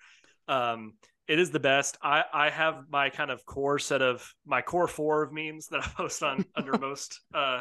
[0.46, 0.92] Um,
[1.28, 1.98] it is the best.
[2.02, 5.80] I, I have my kind of core set of my core four of memes that
[5.80, 7.60] I post on under most uh,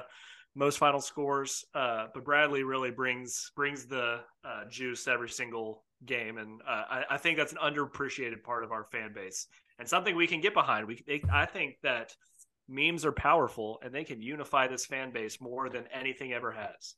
[0.56, 1.66] most final scores.
[1.74, 7.04] Uh, but Bradley really brings brings the uh, juice every single game, and uh, I,
[7.12, 9.48] I, think that's an underappreciated part of our fan base
[9.78, 10.88] and something we can get behind.
[10.88, 12.14] We they, I think that
[12.68, 16.96] memes are powerful and they can unify this fan base more than anything ever has.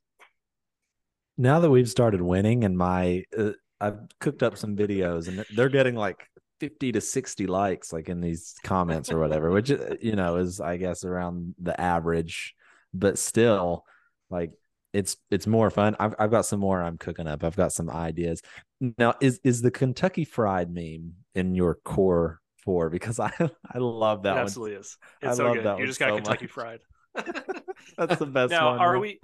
[1.37, 3.51] Now that we've started winning, and my uh,
[3.81, 6.25] I've cooked up some videos, and they're getting like
[6.63, 10.61] 50 to 60 likes like in these comments or whatever which uh, you know is
[10.61, 12.55] i guess around the average.
[12.93, 13.83] But still
[14.29, 14.51] like
[14.93, 15.97] it's it's more fun.
[15.99, 17.43] I've, I've got some more i'm cooking up.
[17.43, 18.41] I've got some ideas.
[18.79, 22.89] Now is is the kentucky fried meme in your core four?
[22.89, 23.29] Because i
[23.73, 24.81] i love that it absolutely one.
[24.81, 25.79] is it's I so good.
[25.79, 26.51] you just got so kentucky much.
[26.51, 26.79] fried.
[27.97, 28.79] That's the best now one.
[28.79, 29.19] are we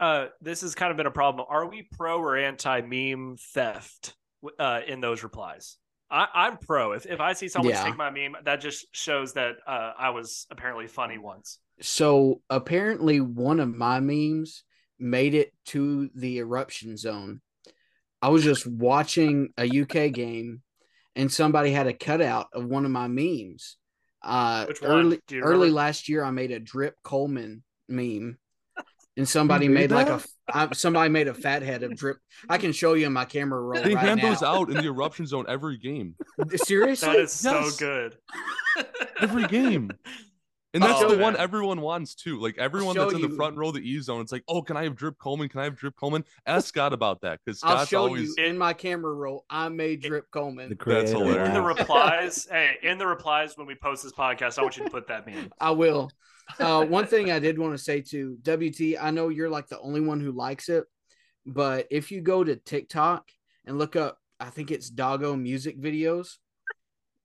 [0.00, 1.46] uh this has kind of been a problem.
[1.48, 4.16] Are we pro or anti meme theft
[4.58, 5.76] uh in those replies
[6.12, 6.92] I, am pro.
[6.92, 7.84] If if I see someone yeah.
[7.84, 11.58] take my meme, that just shows that uh, I was apparently funny once.
[11.80, 14.64] So apparently, one of my memes
[14.98, 17.40] made it to the eruption zone.
[18.20, 20.62] I was just watching a UK game,
[21.16, 23.78] and somebody had a cutout of one of my memes.
[24.22, 24.90] Uh, Which one?
[24.90, 28.38] early early last year, I made a drip Coleman meme,
[29.16, 30.24] and somebody made made like that?
[30.48, 32.18] a I, somebody made a fathead of drip.
[32.48, 34.30] I can show you in my camera roll They right hand now.
[34.30, 36.14] those out in the eruption zone every game.
[36.56, 37.76] Seriously, That is Yes.
[37.76, 38.16] so good.
[39.20, 39.90] Every game.
[40.74, 41.22] And that's Oh, the man.
[41.22, 42.40] one everyone wants too.
[42.40, 43.36] Like everyone that's in the you.
[43.36, 45.48] front row, of the E zone, it's like, oh, can I have Drip Coleman?
[45.50, 46.24] Can I have Drip Coleman?
[46.46, 49.44] Ask Scott about that because I'll Scott's show always you in my camera roll.
[49.50, 50.70] I made drip Coleman.
[50.70, 51.08] The creator.
[51.18, 51.48] hilarious.
[51.48, 54.84] in the replies, hey, in the replies when we post this podcast, I want you
[54.84, 55.52] to put that meme.
[55.60, 56.10] I will.
[56.58, 59.78] Uh, one thing I did want to say to WT, I know you're like the
[59.80, 60.84] only one who likes it,
[61.46, 63.28] but if you go to TikTok
[63.66, 66.38] and look up, I think it's Doggo music videos.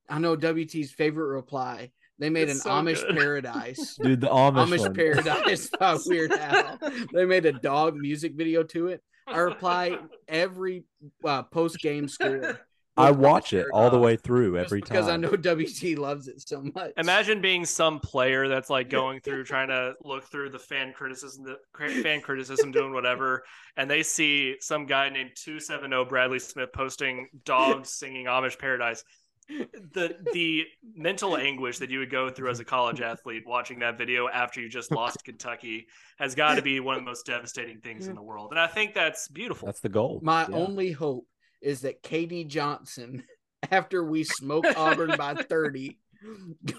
[0.10, 1.92] I know WT's favorite reply.
[2.20, 3.18] They made It's an so Amish good.
[3.18, 3.96] paradise.
[4.02, 4.94] Dude, the Amish, Amish one.
[4.94, 6.80] Paradise by Weird Al.
[7.14, 9.04] They made a dog music video to it.
[9.28, 9.98] I reply
[10.28, 10.86] every
[11.24, 12.60] uh, post game score.
[13.00, 16.42] I watch it all the way through just every because I know WT loves it
[16.42, 16.94] so much.
[16.98, 21.46] Imagine being some player that's like going through trying to look through the fan criticism,
[21.46, 21.58] the
[22.02, 23.44] fan criticism, doing whatever,
[23.76, 28.58] and they see some guy named two seven zero Bradley Smith posting dogs singing Amish
[28.58, 29.04] Paradise.
[29.50, 33.98] The the mental anguish that you would go through as a college athlete watching that
[33.98, 35.88] video after you just lost Kentucky
[36.20, 38.68] has got to be one of the most devastating things in the world, and I
[38.68, 39.66] think that's beautiful.
[39.66, 40.20] That's the goal.
[40.22, 40.56] My Yeah.
[40.56, 41.26] only hope
[41.62, 43.24] is that KD Johnson,
[43.72, 45.98] after we smoke Auburn by 30,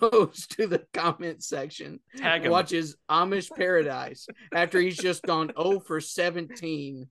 [0.00, 2.50] goes to the comment section, Tag him.
[2.50, 7.08] watches Amish Paradise after he's just gone 0 for 17.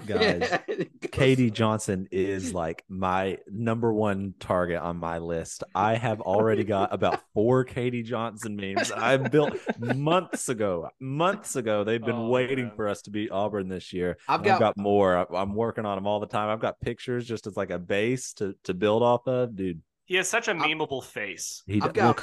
[0.06, 0.38] Guys,
[0.68, 5.64] Goes- KD Johnson is like my number one target on my list.
[5.74, 10.88] I have already got about four KD Johnson memes I built months ago.
[11.00, 12.76] Months ago, they've been Oh, waiting man.
[12.76, 14.16] for us to beat Auburn this year.
[14.28, 15.16] I've And I've got, got more.
[15.16, 16.48] I- I'm working on them all the time.
[16.48, 19.80] I've got pictures just as like a base to to build off of, dude.
[20.06, 21.62] He has such a memeable face.
[21.66, 22.14] He I've well,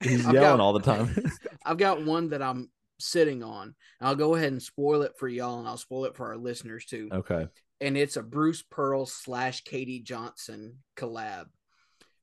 [0.00, 1.14] he's I've yelling got- all the time.
[1.66, 3.74] I've got one that I'm sitting on.
[4.00, 6.84] I'll go ahead and spoil it for y'all, and I'll spoil it for our listeners
[6.84, 7.08] too.
[7.12, 7.48] okay.
[7.80, 11.46] and it's a Bruce Pearl slash KD Johnson collab.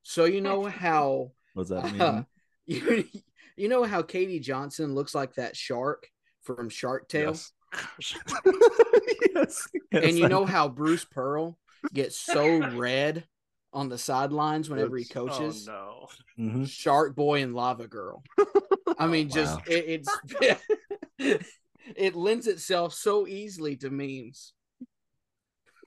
[0.02, 2.00] So you know how What's that mean?
[2.00, 2.22] uh,
[2.66, 3.04] you,
[3.56, 6.08] you know how KD Johnson looks like that shark
[6.42, 7.52] from Shark Tale, Yes.
[9.34, 11.58] yes, and you know how Bruce Pearl
[11.92, 13.24] gets so red
[13.76, 15.68] on the sidelines whenever he coaches.
[15.68, 16.08] Oh
[16.38, 16.68] Mhm.
[16.68, 18.22] Shark Boy and Lava Girl.
[18.98, 19.62] I mean, just Wow.
[19.68, 20.06] it,
[21.18, 21.40] it's
[21.96, 24.54] it lends itself so easily to memes.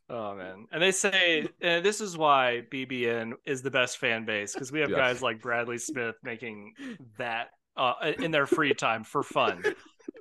[0.07, 4.53] Oh man, and they say uh, this is why BBN is the best fan base
[4.53, 4.97] because we have Yeah.
[4.97, 6.73] guys like Bradley Smith making
[7.17, 9.63] that uh, in their free time for fun.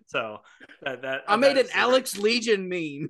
[0.06, 0.38] So
[0.82, 2.18] that, that I made that an is Alex.
[2.18, 3.08] Legion meme.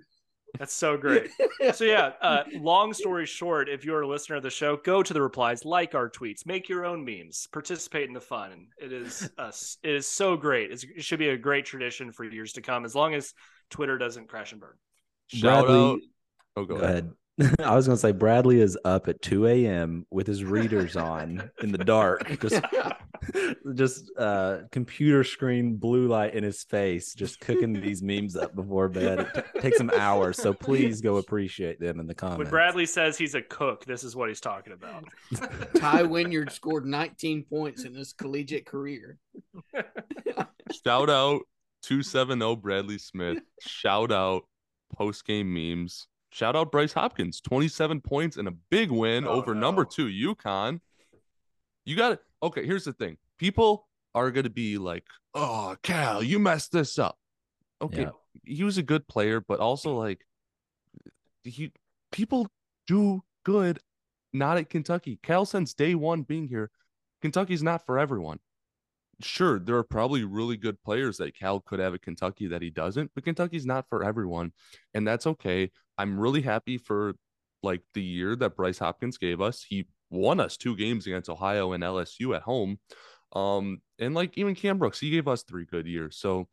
[0.59, 1.31] That's so great.
[1.75, 5.13] So yeah, uh, long story short, if you're a listener of the show, go to
[5.13, 8.69] the replies, like our tweets, make your own memes, participate in the fun.
[8.81, 10.71] It is uh, it is so great.
[10.73, 13.35] It's, it should be a great tradition for years to come, as long as
[13.71, 14.75] Twitter doesn't crash and burn.
[15.27, 15.99] Shout Bradley- out.
[16.57, 17.13] Oh, go, Go ahead.
[17.39, 17.55] ahead.
[17.61, 20.07] I was gonna say Bradley is up at 2 a.m.
[20.11, 22.61] with his readers on in the dark, just
[23.75, 28.89] just uh computer screen blue light in his face, just cooking these memes up before
[28.89, 29.21] bed.
[29.21, 32.39] It t- takes him hours, so please go appreciate them in the comments.
[32.39, 35.05] When Bradley says he's a cook, this is what he's talking about.
[35.77, 39.19] Ty Winyard scored 19 points in his collegiate career.
[40.85, 41.43] Shout out
[41.83, 43.39] 270 Bradley Smith.
[43.61, 44.43] Shout out
[44.97, 46.09] post game memes.
[46.31, 49.61] Shout out Bryce Hopkins, 27 points and a big win Oh, over no.
[49.61, 50.81] number two, UConn.
[51.87, 52.21] You got it.
[52.43, 53.17] Okay, here's the thing.
[53.39, 57.19] People are going to be like, oh, Cal, you messed this up.
[57.81, 58.11] Okay, Yeah.
[58.45, 60.25] he was a good player, but also like,
[61.45, 61.73] he
[62.11, 62.49] people
[62.87, 63.79] do good
[64.33, 65.19] not at Kentucky.
[65.23, 66.71] Cal, since day one being here,
[67.23, 68.39] Kentucky's not for everyone
[69.21, 72.71] sure, there are probably really good players that Cal could have at Kentucky that he
[72.71, 74.53] doesn't, but Kentucky's not for everyone,
[74.95, 75.71] and that's okay.
[75.97, 77.15] I'm really happy for
[77.63, 79.65] like the year that Bryce Hopkins gave us.
[79.69, 82.79] He won us two games against Ohio and LSU at home.
[83.33, 86.17] Um, and like even Cam Brooks, he gave us three good years.
[86.17, 86.49] So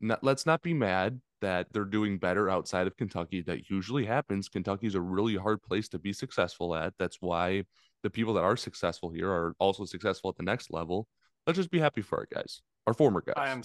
[0.00, 3.42] not, let's not be mad that they're doing better outside of Kentucky.
[3.42, 4.48] That usually happens.
[4.48, 6.94] Kentucky's a really hard place to be successful at.
[6.98, 7.64] That's why
[8.02, 11.06] the people that are successful here are also successful at the next level
[11.46, 13.34] let's just be happy for our guys, our former guys.
[13.36, 13.62] I am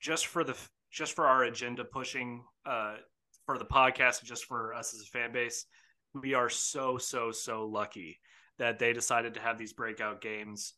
[0.00, 0.56] just for the
[0.90, 2.96] just for our agenda pushing uh
[3.46, 5.66] for the podcast, just for us as a fan base.
[6.14, 8.18] We are so so so lucky
[8.60, 10.74] that they decided to have these breakout games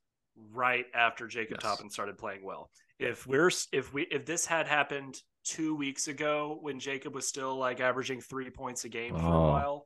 [0.53, 1.63] right after Jacob Yes.
[1.63, 2.71] Toppin started playing well.
[2.99, 7.57] If we're if we if this had happened two weeks ago when Jacob was still
[7.57, 9.49] like averaging three points a game for a Oh.
[9.51, 9.85] while,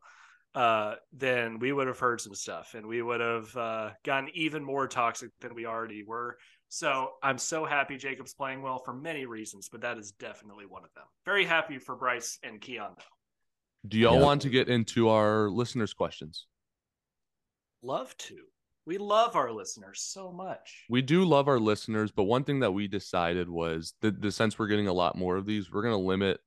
[0.55, 4.63] uh, then we would have heard some stuff and we would have uh, gotten even
[4.63, 6.37] more toxic than we already were.
[6.69, 10.85] So I'm so happy Jacob's playing well for many reasons, but that is definitely one
[10.85, 11.05] of them.
[11.25, 13.89] Very happy for Bryce and Keion though.
[13.89, 14.23] Do y'all Yeah.
[14.23, 16.47] want to get into our listeners' questions?
[17.87, 18.34] Love to.
[18.84, 20.87] We love our listeners so much.
[20.91, 24.59] We do love our listeners, but one thing that we decided was that the sense
[24.59, 26.41] we're getting a lot more of these, we're gonna limit.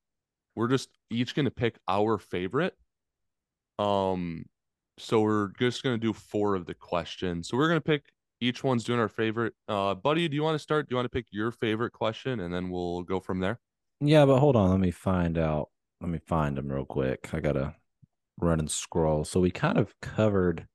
[0.58, 2.74] We're just each gonna pick our favorite.
[3.78, 4.48] Um,
[4.98, 7.48] so we're just gonna do four of the questions.
[7.48, 8.12] So we're gonna pick
[8.42, 9.54] each one's doing our favorite.
[9.70, 10.90] Uh, buddy, do you want to start?
[10.90, 13.62] Do you want to pick your favorite question, and then we'll go from there?
[14.02, 14.72] Yeah, but hold on.
[14.72, 15.70] Let me find out.
[16.02, 17.30] Let me find them real quick.
[17.34, 17.76] I gotta
[18.42, 19.24] run and scroll.
[19.24, 20.68] So we kind of covered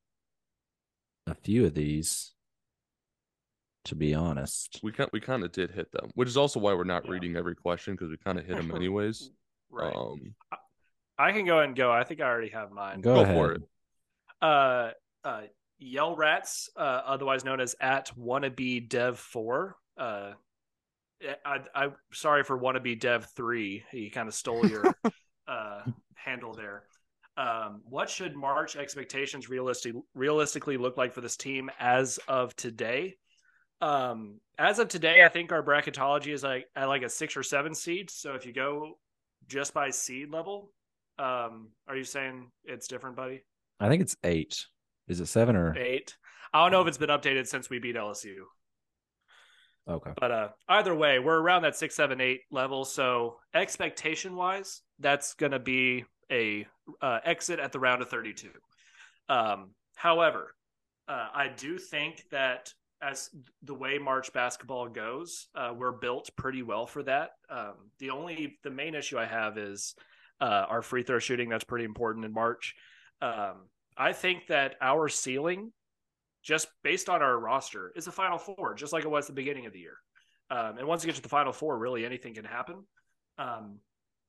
[1.26, 2.32] a few of these,
[3.86, 4.80] to be honest.
[4.82, 7.12] We kind we kind of did hit them, which is also why we're not Yeah.
[7.12, 9.30] reading every question because we kind of hit them anyways.
[9.70, 9.94] Right.
[9.94, 10.34] Um,
[11.18, 11.92] I can go ahead and go.
[11.92, 13.00] I think I already have mine.
[13.00, 13.36] Go, Go ahead.
[13.36, 13.62] for it.
[14.42, 14.90] uh,
[15.24, 15.42] uh,
[15.78, 19.76] Yell Rats, uh, otherwise known as at wannabe dev four.
[19.96, 20.32] Uh,
[21.44, 23.84] I, I, am sorry for wannabe dev three.
[23.90, 24.84] He kind of stole your
[25.48, 25.82] uh,
[26.14, 26.84] handle there.
[27.36, 33.16] Um, what should March expectations realistic, realistically look like for this team as of today?
[33.80, 37.42] Um, as of today, I think our bracketology is like at like a six or
[37.42, 38.10] seven seed.
[38.10, 38.98] So if you go
[39.48, 40.70] just by seed level,
[41.18, 43.42] um, are you saying it's different, buddy?
[43.80, 44.64] I think it's eight.
[45.08, 46.16] Is it seven or eight.
[46.52, 48.36] I don't know if it's been updated since we beat LSU,
[49.88, 50.12] okay?
[50.16, 52.84] but uh, either way, we're around that six, seven, eight level.
[52.84, 56.66] So expectation wise, that's going to be a
[57.00, 58.50] uh, exit at the round of thirty-two.
[59.28, 60.54] Um, however,
[61.08, 62.72] uh, I do think that
[63.02, 63.30] as
[63.62, 67.30] the way March basketball goes, uh, we're built pretty well for that.
[67.50, 69.94] Um, the only the main issue I have is
[70.40, 71.48] uh, our free throw shooting.
[71.48, 72.74] That's pretty important in March.
[73.20, 75.72] Um, I think that our ceiling,
[76.42, 79.66] just based on our roster, is a Final Four, just like it was the beginning
[79.66, 79.96] of the year.
[80.50, 82.84] Um, and once you get to the Final Four, really anything can happen.
[83.38, 83.78] Um,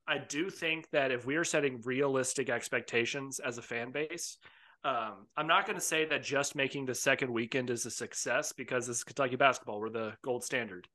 [0.08, 4.38] I do think that if we are setting realistic expectations as a fan base,
[4.84, 8.52] um, I'm not going to say that just making the second weekend is a success
[8.52, 9.80] because this is Kentucky basketball.
[9.80, 10.86] We're the gold standard.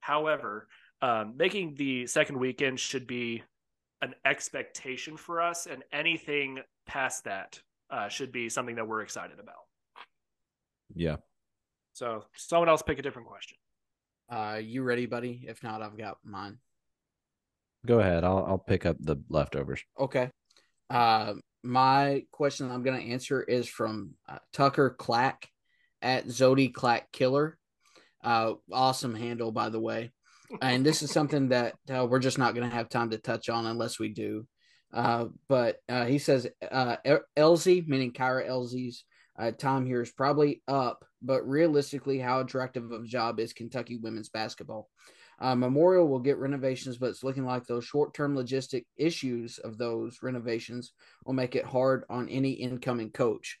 [0.00, 0.68] However,
[1.00, 3.42] um, making the second weekend should be
[4.02, 7.60] an expectation for us, and anything past that
[7.90, 9.64] uh, should be something that we're excited about.
[10.94, 11.16] Yeah.
[11.94, 13.56] So, someone else pick a different question.
[14.30, 15.46] Uh, you ready, buddy?
[15.48, 16.58] If not, I've got mine.
[17.86, 18.24] Go ahead.
[18.24, 19.82] I'll I'll pick up the leftovers.
[19.98, 20.30] Okay.
[20.90, 25.48] Uh, my question I'm going to answer is from uh, Tucker Clack
[26.02, 27.58] at Zodi Clack Killer.
[28.22, 30.12] Uh, awesome handle, by the way.
[30.62, 33.48] And this is something that uh, we're just not going to have time to touch
[33.48, 34.46] on unless we do.
[34.92, 36.96] Uh, but uh, he says uh,
[37.36, 39.04] Elzy, meaning Kyra Elzy's
[39.38, 43.96] uh, time here is probably up, but realistically, how attractive of a job is Kentucky
[43.96, 44.88] women's basketball?
[45.40, 49.78] Uh, Memorial will get renovations, but it's looking like those short term logistic issues of
[49.78, 50.92] those renovations
[51.24, 53.58] will make it hard on any incoming coach.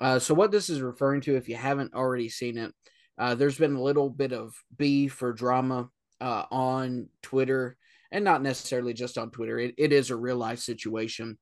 [0.00, 2.72] Uh, so, what this is referring to, if you haven't already seen it,
[3.18, 5.88] uh, there's been a little bit of beef or drama
[6.20, 7.76] uh, on Twitter,
[8.10, 9.58] and not necessarily just on Twitter.
[9.58, 11.38] It, it is a real life situation.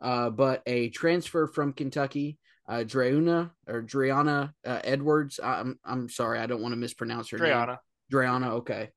[0.00, 5.40] Uh, but a transfer from Kentucky, uh, Dreuna or Dreana uh, Edwards.
[5.42, 7.48] I'm I'm sorry, I don't want to mispronounce her name.
[7.48, 7.78] Driana.
[8.12, 8.90] Driana, okay.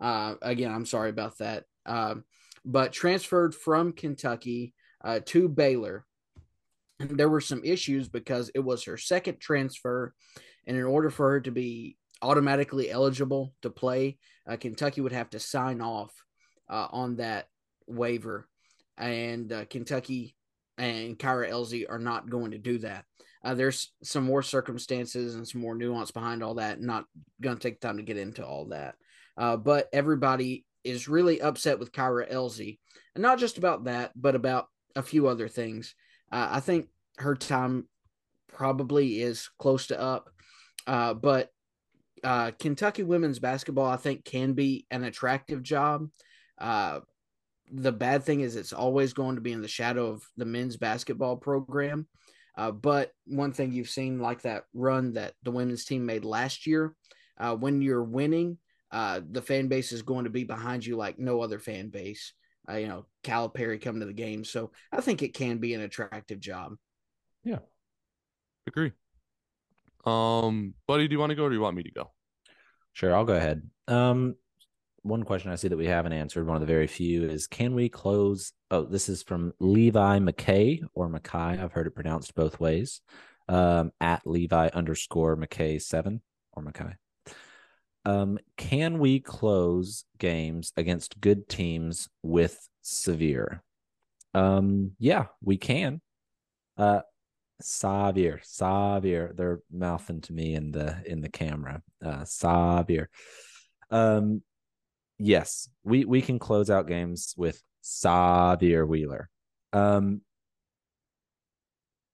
[0.00, 1.64] Uh, again, I'm sorry about that.
[1.84, 2.24] Um,
[2.64, 4.74] but transferred from Kentucky
[5.04, 6.04] uh, to Baylor.
[6.98, 10.14] And there were some issues because it was her second transfer.
[10.66, 14.18] And in order for her to be automatically eligible to play,
[14.48, 16.12] uh, Kentucky would have to sign off
[16.68, 17.46] uh, on that
[17.86, 18.48] waiver.
[18.96, 20.34] And uh, Kentucky
[20.78, 23.04] and Kyra Elzy are not going to do that.
[23.44, 26.80] Uh, there's some more circumstances and some more nuance behind all that.
[26.80, 27.04] Not
[27.40, 28.96] going to take time to get into all that.
[29.36, 32.78] Uh, but everybody is really upset with Kyra Elzy,
[33.14, 35.94] and not just about that, but about a few other things.
[36.32, 36.86] Uh, I think
[37.18, 37.88] her time
[38.48, 40.30] probably is close to up,
[40.86, 41.50] uh, but
[42.24, 46.08] uh, Kentucky women's basketball, I think, can be an attractive job.
[46.58, 47.00] Uh,
[47.70, 50.76] the bad thing is it's always going to be in the shadow of the men's
[50.76, 52.06] basketball program.
[52.56, 56.66] Uh, but one thing you've seen, like that run that the women's team made last
[56.66, 56.94] year,
[57.58, 58.56] when you're winning,
[58.90, 62.32] uh, the fan base is going to be behind you like no other fan base.
[62.68, 65.82] Uh, you know, Calipari coming to the game, so I think it can be an
[65.82, 66.74] attractive job.
[67.44, 67.60] Yeah,
[68.66, 68.92] agree.
[70.04, 72.10] Um, buddy, do you want to go or do you want me to go?
[72.92, 73.62] Sure, I'll go ahead.
[73.88, 74.36] Um,
[75.02, 77.74] one question I see that we haven't answered, one of the very few, is can
[77.74, 78.52] we close?
[78.70, 81.62] Oh, this is from Levi McKay or McKay.
[81.62, 83.00] I've heard it pronounced both ways.
[83.48, 86.20] Um, at Levi underscore McKay seven
[86.52, 86.94] or McKay.
[88.06, 93.64] Um, can we close games against good teams with severe?
[94.32, 96.00] Um, yeah, we can.
[96.78, 97.00] Uh,
[97.60, 101.82] Xavier, Xavier, they're mouthing to me in the in the camera.
[102.04, 103.10] Uh, Xavier.
[103.90, 104.42] Um,
[105.18, 109.28] yes, we we can close out games with Xavier Wheeler.
[109.72, 110.20] Um,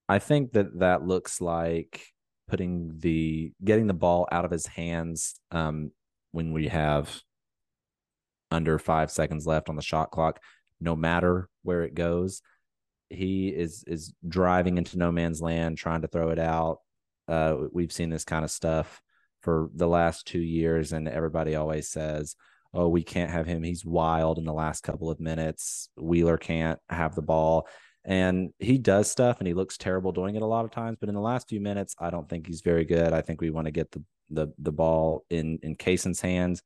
[0.08, 2.11] I think that that looks like
[2.52, 5.90] putting the getting the ball out of his hands um,
[6.32, 7.22] when we have
[8.50, 10.38] under five seconds left on the shot clock,
[10.78, 12.42] no matter where it goes.
[13.08, 16.80] He is is driving into no man's land, trying to throw it out.
[17.26, 19.00] Uh, we've seen this kind of stuff
[19.40, 22.36] for the last two years, and everybody always says,
[22.74, 23.62] "Oh, we can't have him.
[23.62, 25.88] He's wild in the last couple of minutes.
[25.96, 27.66] Wheeler can't have the ball."
[28.04, 30.96] And he does stuff and he looks terrible doing it a lot of times.
[30.98, 33.12] But in the last few minutes, I don't think he's very good.
[33.12, 36.62] I think we want to get the the the ball in in Cason's hands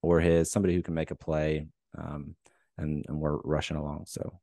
[0.00, 1.66] or his somebody who can make a play.
[1.96, 2.34] Um,
[2.78, 4.04] and and we're rushing along.
[4.06, 4.40] So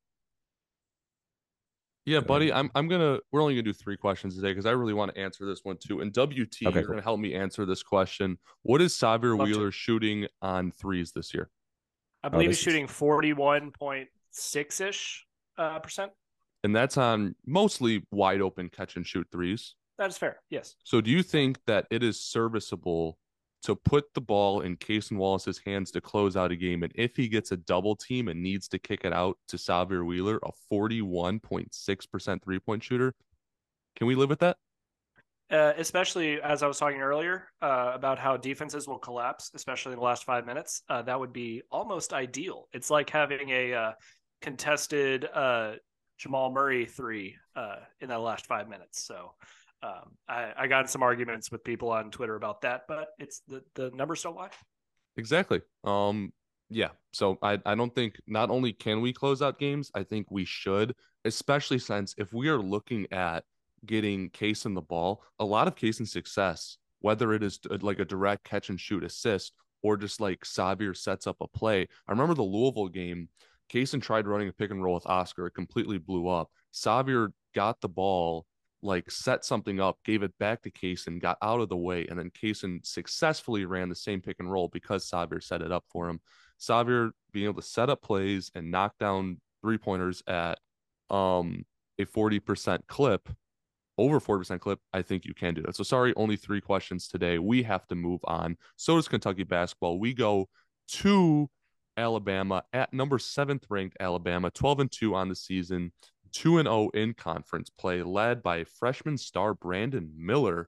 [2.05, 4.93] yeah, buddy, I'm I'm gonna we're only gonna do three questions today because I really
[4.93, 6.01] want to answer this one too.
[6.01, 6.83] And WT, okay, you're cool.
[6.83, 8.37] gonna help me answer this question.
[8.61, 11.49] What is Sahvir Wheeler shooting on threes this year?
[12.23, 15.25] I believe oh, he's shooting forty one point six ish
[15.57, 16.11] uh, percent.
[16.63, 19.75] And that's on mostly wide open catch and shoot threes.
[19.97, 20.37] That is fair.
[20.49, 20.75] Yes.
[20.83, 23.17] So do you think that it is serviceable
[23.63, 26.83] to put the ball in Cason Wallace's hands to close out a game?
[26.83, 30.05] And if he gets a double team and needs to kick it out to Sahvir
[30.05, 33.13] Wheeler, a 41.6% three point shooter,
[33.95, 34.57] can we live with that?
[35.51, 39.99] Uh, especially as I was talking earlier uh, about how defenses will collapse, especially in
[39.99, 40.81] the last five minutes.
[40.89, 42.67] Uh, that would be almost ideal.
[42.73, 43.91] It's like having a uh,
[44.45, 45.73] contested uh,
[46.19, 49.03] Jamal Murray three uh, in that last five minutes.
[49.03, 49.33] So
[49.81, 53.63] um, I, I got some arguments with people on Twitter about that, but it's the
[53.73, 54.51] the numbers don't lie.
[55.17, 55.61] Exactly.
[55.83, 56.31] Um.
[56.69, 56.89] Yeah.
[57.11, 60.45] So I I don't think not only can we close out games, I think we
[60.45, 60.93] should,
[61.25, 63.43] especially since if we are looking at
[63.83, 68.43] getting Cason the ball, a lot of Cason success, whether it is like a direct
[68.43, 71.87] catch and shoot assist or just like Sahvir sets up a play.
[72.07, 73.29] I remember the Louisville game.
[73.71, 75.47] Cason tried running a pick and roll with Oscar.
[75.47, 76.49] It completely blew up.
[76.73, 78.45] Sahvir got the ball
[78.81, 82.19] like set something up, gave it back to Cason, got out of the way, and
[82.19, 86.07] then Cason successfully ran the same pick and roll because Sahvir set it up for
[86.07, 86.19] him.
[86.59, 90.59] Sahvir being able to set up plays and knock down three pointers at
[91.09, 91.65] um
[91.97, 93.29] a 40% clip,
[93.97, 95.75] over 40% clip, I think you can do that.
[95.75, 97.39] So sorry, only three questions today.
[97.39, 98.57] We have to move on.
[98.75, 99.97] So does Kentucky basketball.
[99.97, 100.49] We go
[100.89, 101.49] to
[101.97, 105.91] Alabama at number seventh ranked Alabama, 12 and 2 on the season.
[106.33, 110.67] 2 and 0 in conference play, led by freshman star Brandon Miller.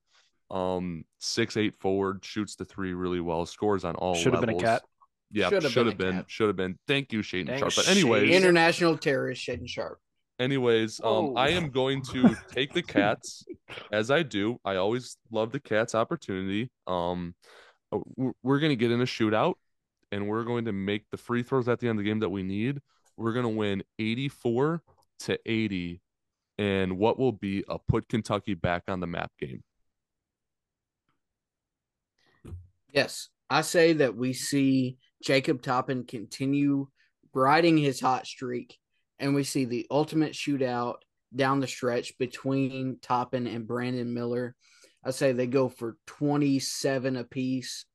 [0.49, 4.55] Um, six eight forward, shoots the three really well, scores on all should have been
[4.55, 4.84] a cat.
[5.30, 6.80] Yeah, should have been, been should have been.
[6.88, 7.86] Thank you, Shaedon Thanks, Sharpe.
[7.86, 9.99] But anyways, international terrorist Shaedon Sharpe.
[10.39, 11.34] Anyways, um, oh.
[11.36, 13.43] I am going to take the cats
[13.91, 14.59] as I do.
[14.63, 16.71] I always love the cats opportunity.
[16.86, 17.36] Um,
[17.91, 19.55] uh, we're going to get in a shootout,
[20.12, 22.30] and we're going to make the free throws at the end of the game that
[22.30, 22.80] we need.
[23.18, 24.82] We're going to win 84
[25.22, 26.01] to 80
[26.58, 29.64] and what will be a put Kentucky back on the map game.
[32.91, 36.88] Yes, I say that we see Jacob Toppin continue
[37.34, 38.78] riding his hot streak,
[39.20, 40.95] and we see the ultimate shootout
[41.36, 44.55] down the stretch between Toppin and Brandon Miller.
[45.03, 47.86] I say they go for 27 apiece,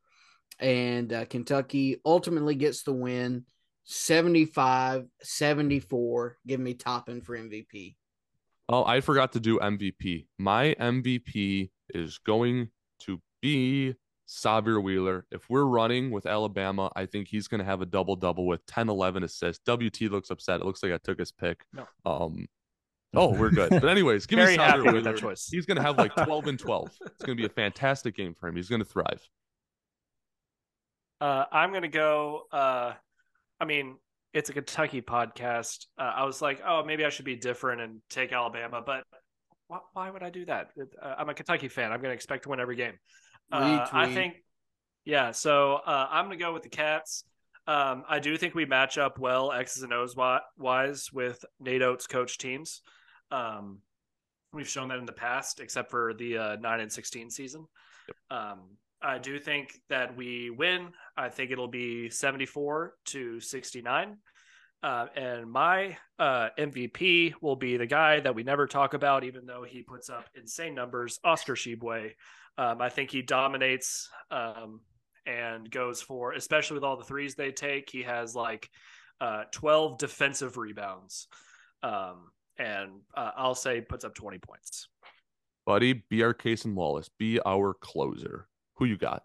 [0.59, 3.44] and uh, Kentucky ultimately gets the win
[3.84, 6.36] 75 74.
[6.46, 7.96] Give me Toppin for MVP.
[8.68, 10.26] Oh, I forgot to do MVP.
[10.38, 12.68] My MVP is going
[13.00, 13.94] to be
[14.28, 15.26] Sahvir Wheeler.
[15.30, 18.64] If we're running with Alabama, I think he's going to have a double double with
[18.66, 19.62] 10 11 assists.
[19.66, 20.61] WT looks upset.
[20.61, 21.64] It looks like I took his pick.
[21.72, 21.86] No.
[22.07, 22.46] Um,
[23.14, 23.70] oh, we're good.
[23.70, 25.16] But, anyways, give me Sahvir Wheeler.
[25.16, 25.48] choice.
[25.50, 26.88] He's going to have like 12 and 12.
[27.07, 28.57] It's going to be a fantastic game for him.
[28.57, 29.28] He's going to thrive.
[31.22, 32.42] Uh, I'm going to go.
[32.50, 32.94] Uh,
[33.60, 33.96] I mean,
[34.34, 35.86] it's a Kentucky podcast.
[35.96, 39.04] Uh, I was like, oh, maybe I should be different and take Alabama, but
[39.68, 40.70] why, why would I do that?
[41.00, 41.92] Uh, I'm a Kentucky fan.
[41.92, 42.94] I'm going to expect to win every game.
[43.52, 44.34] Uh, I think,
[45.04, 45.30] yeah.
[45.30, 47.22] So uh, I'm going to go with the Cats.
[47.68, 50.16] Um, I do think we match up well X's and O's
[50.58, 52.82] wise with Nate Oats coach teams.
[53.30, 53.78] Um,
[54.52, 57.68] we've shown that in the past, except for the uh, nine and sixteen season.
[58.28, 58.62] Um,
[59.03, 60.88] I do think that we win.
[61.16, 64.16] I think it'll be 74 to 69.
[64.82, 69.46] Uh, and my uh, MVP will be the guy that we never talk about, even
[69.46, 72.12] though he puts up insane numbers, Oscar Tshiebwe.
[72.59, 74.80] Um, I think he dominates um,
[75.24, 77.90] and goes for, especially with all the threes they take.
[77.90, 78.68] He has like
[79.20, 81.28] uh, 12 defensive rebounds.
[81.82, 84.88] Um, and uh, I'll say puts up 20 points.
[85.64, 87.09] Buddy, be our Cason Wallace.
[87.18, 88.48] Be our closer.
[88.76, 89.22] Who you got?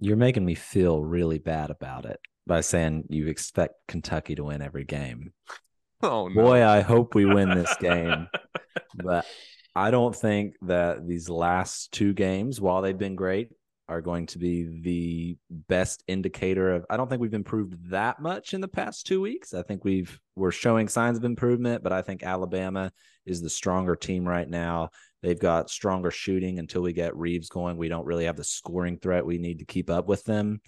[0.00, 4.62] You're making me feel really bad about it by saying you expect Kentucky to win
[4.62, 5.32] every game.
[6.00, 6.44] Oh no.
[6.44, 8.28] Boy, I hope we win this game.
[8.94, 9.26] but
[9.74, 13.48] I don't think that these last two games, while they've been great,
[13.88, 18.54] are going to be the best indicator of I don't think we've improved that much
[18.54, 19.54] in the past 2 weeks.
[19.54, 22.92] I think we've we're showing signs of improvement, but I think Alabama
[23.26, 24.90] is the stronger team right now.
[25.22, 27.76] They've got stronger shooting until we get Reeves going.
[27.76, 30.60] We don't really have the scoring threat we need to keep up with them.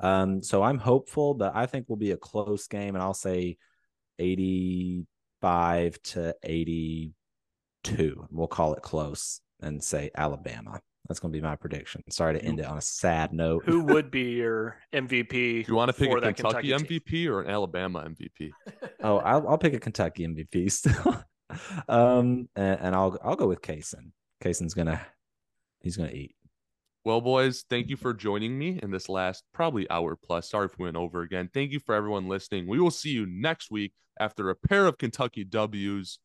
[0.00, 3.56] Um, so I'm hopeful, but I think will be a close game, and I'll say
[4.18, 8.26] 85 to 82.
[8.30, 10.80] We'll call it close and say Alabama.
[11.08, 12.02] That's going to be my prediction.
[12.10, 13.64] Sorry to end it on a sad note.
[13.66, 15.30] Who would be your MVP?
[15.30, 18.50] Do you want to pick a Kentucky, Kentucky MVP or an Alabama MVP?
[19.02, 21.22] oh, I'll, I'll pick a Kentucky MVP still.
[21.88, 24.12] um, and, and I'll I'll go with Cason.
[24.42, 25.00] Cason's gonna
[25.80, 26.34] he's gonna eat.
[27.04, 30.48] Well, boys, thank you for joining me in this last probably hour plus.
[30.48, 31.50] Sorry if we went over again.
[31.52, 32.66] Thank you for everyone listening.
[32.66, 36.18] We will see you next week after a pair of Kentucky W's.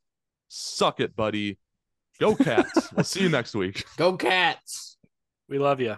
[0.47, 1.57] Suck it, buddy.
[2.19, 2.93] Go Cats.
[2.93, 3.83] we'll see you next week.
[3.97, 4.97] Go Cats.
[5.49, 5.97] We love you.